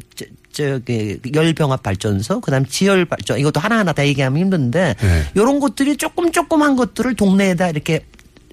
[0.54, 5.24] 저, 저기 열병합 발전소 그다음 지열 발전 이것도 하나하나 다 얘기하면 힘든데 네.
[5.36, 8.06] 이런 것들이 조금 조금한 것들을 동네에다 이렇게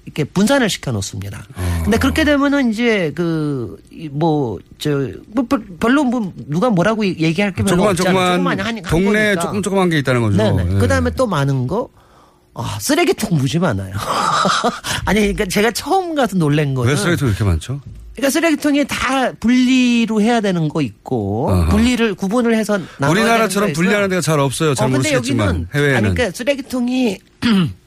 [0.05, 1.45] 이렇게 분산을 시켜 놓습니다.
[1.55, 1.81] 어.
[1.83, 5.11] 근데 그렇게 되면은 이제 그 그뭐저
[5.79, 8.33] 별로 뭐 누가 뭐라고 얘기할 게 별로 없잖아요.
[8.33, 9.35] 조그만 한- 한 동네.
[9.35, 10.37] 조금 조그만 게 있다는 거죠.
[10.37, 10.63] 네네.
[10.63, 10.79] 네.
[10.79, 11.89] 그다음에 또 많은 거
[12.53, 13.93] 아, 쓰레기통 무지 많아요.
[15.05, 16.89] 아니, 그러니까 제가 처음 가서 놀란 거는.
[16.89, 17.79] 왜 쓰레기통 이렇게 많죠?
[18.15, 21.69] 그러니까 쓰레기통이 다 분리로 해야 되는 거 있고, 어허.
[21.69, 23.73] 분리를, 구분을 해서 나눠야 우리나라처럼.
[23.73, 24.73] 분리하는 데가 잘 없어요.
[24.75, 27.19] 잘 어, 여기는 해외에는 아니 그러니까 쓰레기통이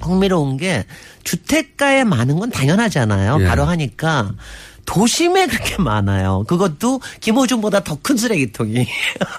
[0.00, 0.84] 흥미로운 게
[1.24, 3.38] 주택가에 많은 건 당연하잖아요.
[3.40, 3.44] 예.
[3.46, 4.32] 바로 하니까
[4.88, 6.44] 도심에 그렇게 많아요.
[6.48, 8.86] 그것도 김호준보다 더 큰 쓰레기통이.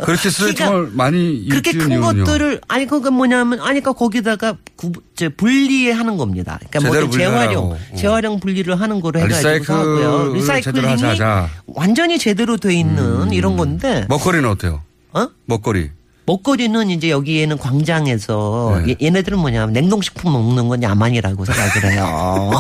[0.04, 2.24] 그렇게 쓰레기통을 많이 그렇게 큰 이유는요?
[2.24, 6.60] 것들을 아니 그건 뭐냐면 아니 그러니까 거기다가 구, 저 분리하는 겁니다.
[6.70, 7.72] 그러니까 제대로 뭐 재활용.
[7.72, 7.78] 어.
[7.98, 10.20] 재활용 분리를 하는 거로 아, 해가지고 하고요.
[10.20, 11.50] 하자, 리사이클링이 하자.
[11.68, 14.84] 완전히 제대로 돼 있는 이런 건데 먹거리는 어때요?
[15.14, 15.28] 어?
[15.46, 15.90] 먹거리.
[16.30, 18.92] 먹거리는 이제 여기에는 광장에서 네.
[19.02, 22.52] 얘- 얘네들은 뭐냐면 냉동식품 먹는 건 야만이라고 생각을 해요.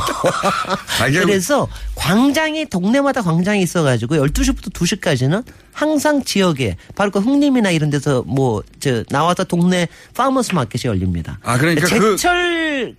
[0.99, 8.23] 아, 그래서 광장이 동네마다 광장이 있어가지고 12시부터 2시까지는 항상 지역에 바로 그 흥림이나 이런 데서
[8.25, 11.37] 뭐 저 나와서 동네 파머스 마켓이 열립니다.
[11.43, 12.95] 아, 그러니까 그- 제철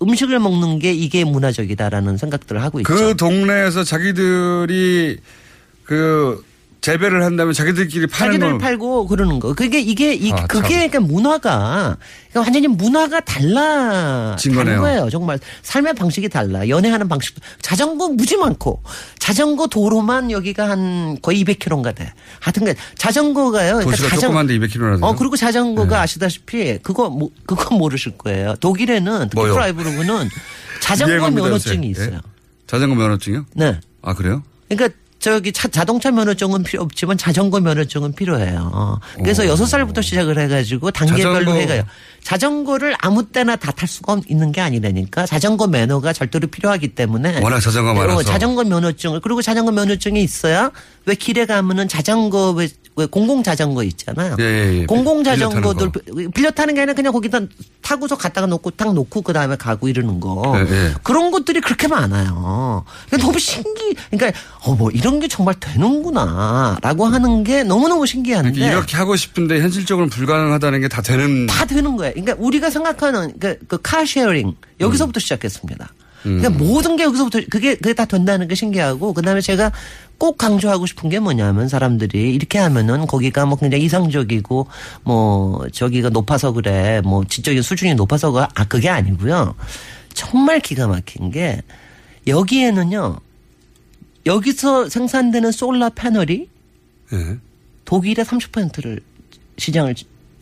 [0.00, 2.94] 음식을 먹는 게 이게 문화적이다라는 생각들을 하고 있죠.
[2.94, 5.18] 그 동네에서 자기들이
[5.84, 6.42] 그
[6.80, 9.54] 재배를 한다면 자기들끼리 파는 자기들 걸 팔고 그러는 거.
[9.54, 11.96] 그게 이게 이 아, 그게 그러니까 문화가
[12.30, 14.78] 그러니까 완전히 문화가 달라 진 다른.
[14.80, 15.10] 거예요.
[15.10, 16.68] 정말 삶의 방식이 달라.
[16.68, 18.82] 연애하는 방식도 자전거 무지 많고
[19.18, 22.12] 자전거 도로만 여기가 한 거의 200km인가 돼.
[22.40, 23.80] 하여튼 그 자전거가요.
[23.80, 24.98] 도시가 조그만데 200km나 돼요?
[25.02, 26.02] 어 그리고 자전거가 네.
[26.02, 28.54] 아시다시피 그거 뭐 그거 모르실 거예요.
[28.60, 29.30] 독일에는?
[29.30, 30.28] 프라이브로는
[30.80, 32.02] 자전거 면허증이 요새.
[32.04, 32.16] 있어요.
[32.16, 32.20] 예?
[32.68, 33.46] 자전거 면허증이요?
[33.54, 33.80] 네.
[34.02, 34.42] 아 그래요?
[34.68, 34.96] 그러니까
[35.26, 38.70] 저기 차- 자동차 면허증은 필요 없지만 자전거 면허증은 필요해요.
[38.72, 39.00] 어.
[39.16, 41.52] 그래서 여섯 살부터 시작을 해가지고 단계별로 자전거.
[41.58, 41.82] 해가요.
[42.22, 47.40] 자전거를 아무 때나 다 탈 수가 없- 있는 게 아니라니까 자전거 면허가 절대로 필요하기 때문에
[47.42, 48.22] 워낙 자전거가 어, 많아서.
[48.22, 50.70] 자전거 면허증을 그리고 자전거 면허증이 있어야
[51.06, 52.52] 왜 길에 가면은 자전거
[53.10, 54.36] 공공 자전거 있잖아요.
[54.40, 54.86] 예, 예, 예.
[54.86, 56.00] 공공 빌려 자전거들 거.
[56.14, 57.40] 빌- 빌려 타는 게 아니라 그냥 거기다
[57.82, 60.54] 타고서 갖다가 놓고 딱 놓고 그 다음에 가고 이러는 거.
[60.56, 60.94] 예, 예.
[61.02, 62.84] 그런 것들이 그렇게 많아요.
[63.08, 66.78] 그러니까 너무 신기, 그러니까, 어, 뭐, 이런 게 정말 되는구나.
[66.82, 68.60] 라고 하는 게 너무 너무 신기한데.
[68.66, 72.14] 이렇게, 하고 싶은데 현실적으로 불가능하다는 게 다 되는 다 되는 거예요.
[72.14, 75.92] 그러니까 우리가 생각하는 그, 그 car sharing 여기서부터 시작했습니다.
[76.22, 76.56] 그러니까 음.
[76.58, 79.70] 모든 게 여기서부터 그게 그게 다 된다는 게 신기하고 그다음에 제가
[80.18, 84.66] 꼭 강조하고 싶은 게 뭐냐면 사람들이 이렇게 하면은 거기가 뭐 굉장히 이상적이고
[85.02, 89.54] 뭐 저기가 높아서 그래 뭐 지적인 수준이 높아서 그- 아 그게 아니고요.
[90.14, 91.60] 정말 기가 막힌 게
[92.26, 93.18] 여기에는요.
[94.24, 96.48] 여기서 생산되는 solar panel이
[97.12, 97.36] 예.
[97.84, 99.00] 독일의 30%를
[99.58, 99.94] 시장을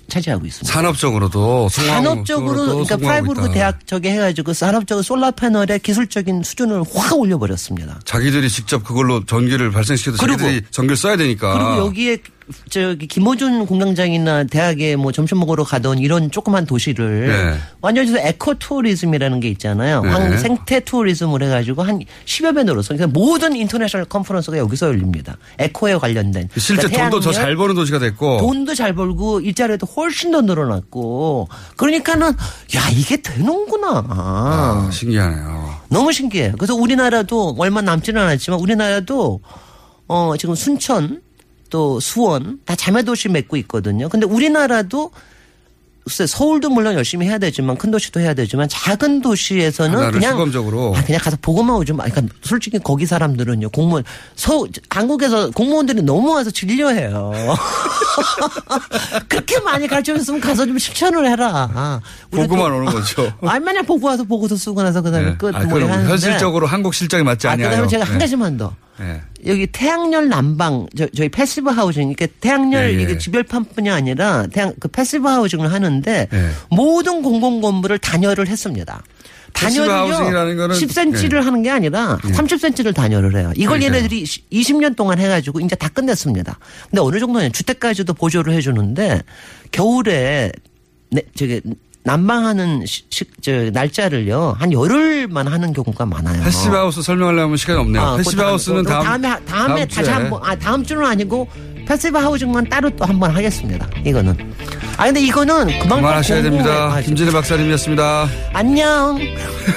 [0.09, 0.73] 차지하고 있습니다.
[0.73, 2.97] 산업적으로도 산업적으로 그러니까.
[2.97, 8.01] 프라이부르크 대학 저기 해가지고 산업적으로 solar panel의 기술적인 수준을 확 올려버렸습니다.
[8.05, 11.53] 자기들이 직접 그걸로 전기를 발생시켜도 그리고- 자기들이 전기를 써야 되니까.
[11.55, 12.19] 그리고 여기에
[12.69, 17.59] 저기 김호준 공장장이나 대학에 뭐 점심 먹으러 가던 이런 조그만 도시를 네.
[17.81, 20.03] 완전히 저 eco tourism이라는 게 있잖아요.
[20.03, 20.09] 네.
[20.11, 22.95] 황 생태 tourism을 해가지고 한 10여 배 늘었어.
[22.95, 25.39] 그러니까 모든 international conference가 여기서 열립니다.
[25.59, 26.51] eco에 관련된.
[26.59, 28.39] 실제 그러니까 돈도 더 잘 버는 도시가 됐고.
[28.41, 34.05] 돈도 잘 벌고 일자리도 훨씬 더 늘어났고 그러니까는 야 이게 되는구나.
[34.09, 35.75] 아, 신기하네요.
[35.89, 36.53] 너무 신기해요.
[36.59, 39.41] 그래서 우리나라도 얼마 남지는 않았지만 우리나라도
[40.09, 41.23] 어 지금 순천
[41.75, 44.09] 또 수원 다 자매도시 맺고 있거든요.
[44.09, 45.11] 근데 우리나라도
[46.05, 50.95] 글쎄 서울도 물론 열심히 해야 되지만 큰 도시도 해야 되지만 작은 도시에서는 그냥 시범적으로.
[50.97, 52.05] 아, 그냥 가서 보고만 오지 마.
[52.05, 54.05] 그러니까 솔직히 거기 사람들은요 공무원
[54.37, 57.33] 서 한국에서 공무원들이 너무 와서 질려해요.
[59.27, 62.01] 그렇게 많이 가르쳐줬으면 가서 좀 실천을 해라.
[62.31, 63.33] 보고만 오는 거죠.
[63.43, 65.37] 아니 맨날 보고 와서 보고서 쓰고 나서 그다음에 네.
[65.37, 65.53] 끝.
[65.53, 65.81] 아, 뭐.
[65.81, 67.71] 현실적으로 한국 실정에 맞지 아, 않냐요.
[67.71, 68.19] 그다음에 제가 한 네.
[68.21, 68.77] 가지만 더.
[68.99, 69.21] 네.
[69.47, 73.03] 여기 태양열 난방 저, 저희 passive housing 그러니까 태양열 예, 예.
[73.03, 76.49] 이게 집열판뿐이 아니라 태양 그 passive housing을 하는데 예.
[76.71, 79.03] 모든 공공 건물을 단열을 했습니다.
[79.55, 81.39] housing이라는 거는- 10cm를 예.
[81.41, 82.29] 하는 게 아니라 예.
[82.33, 83.53] 30cm를 단열을 해요.
[83.57, 83.99] 이걸 그러니까요.
[83.99, 86.59] 얘네들이 20년 동안 해가지고 이제 다 끝냈습니다.
[86.91, 89.23] 근데 어느 정도는 주택까지도 보조를 해주는데
[89.71, 90.51] 겨울에
[91.11, 91.61] 네, 저기
[92.05, 96.43] 난방하는 시, 시- 저 날짜를요 한 열흘만 하는 경우가 많아요.
[96.45, 98.03] passive house 설명하려면 시간이 없네요.
[98.03, 100.11] 아, passive house는 다- 다음 다음에 하- 다음에 다음 다시.
[100.11, 101.49] 한번 아 다음 주는 아니고
[101.89, 103.89] passive housing만 따로 또 한번 하겠습니다.
[104.05, 104.37] 이거는
[104.99, 106.95] 아 근데 이거는 그만큼 그만하셔야 됩니다.
[106.95, 108.29] 아, 김진애 박사님이었습니다.
[108.53, 109.19] 안녕.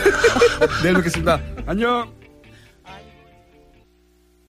[0.84, 1.40] 내일 뵙겠습니다.
[1.66, 2.17] 안녕.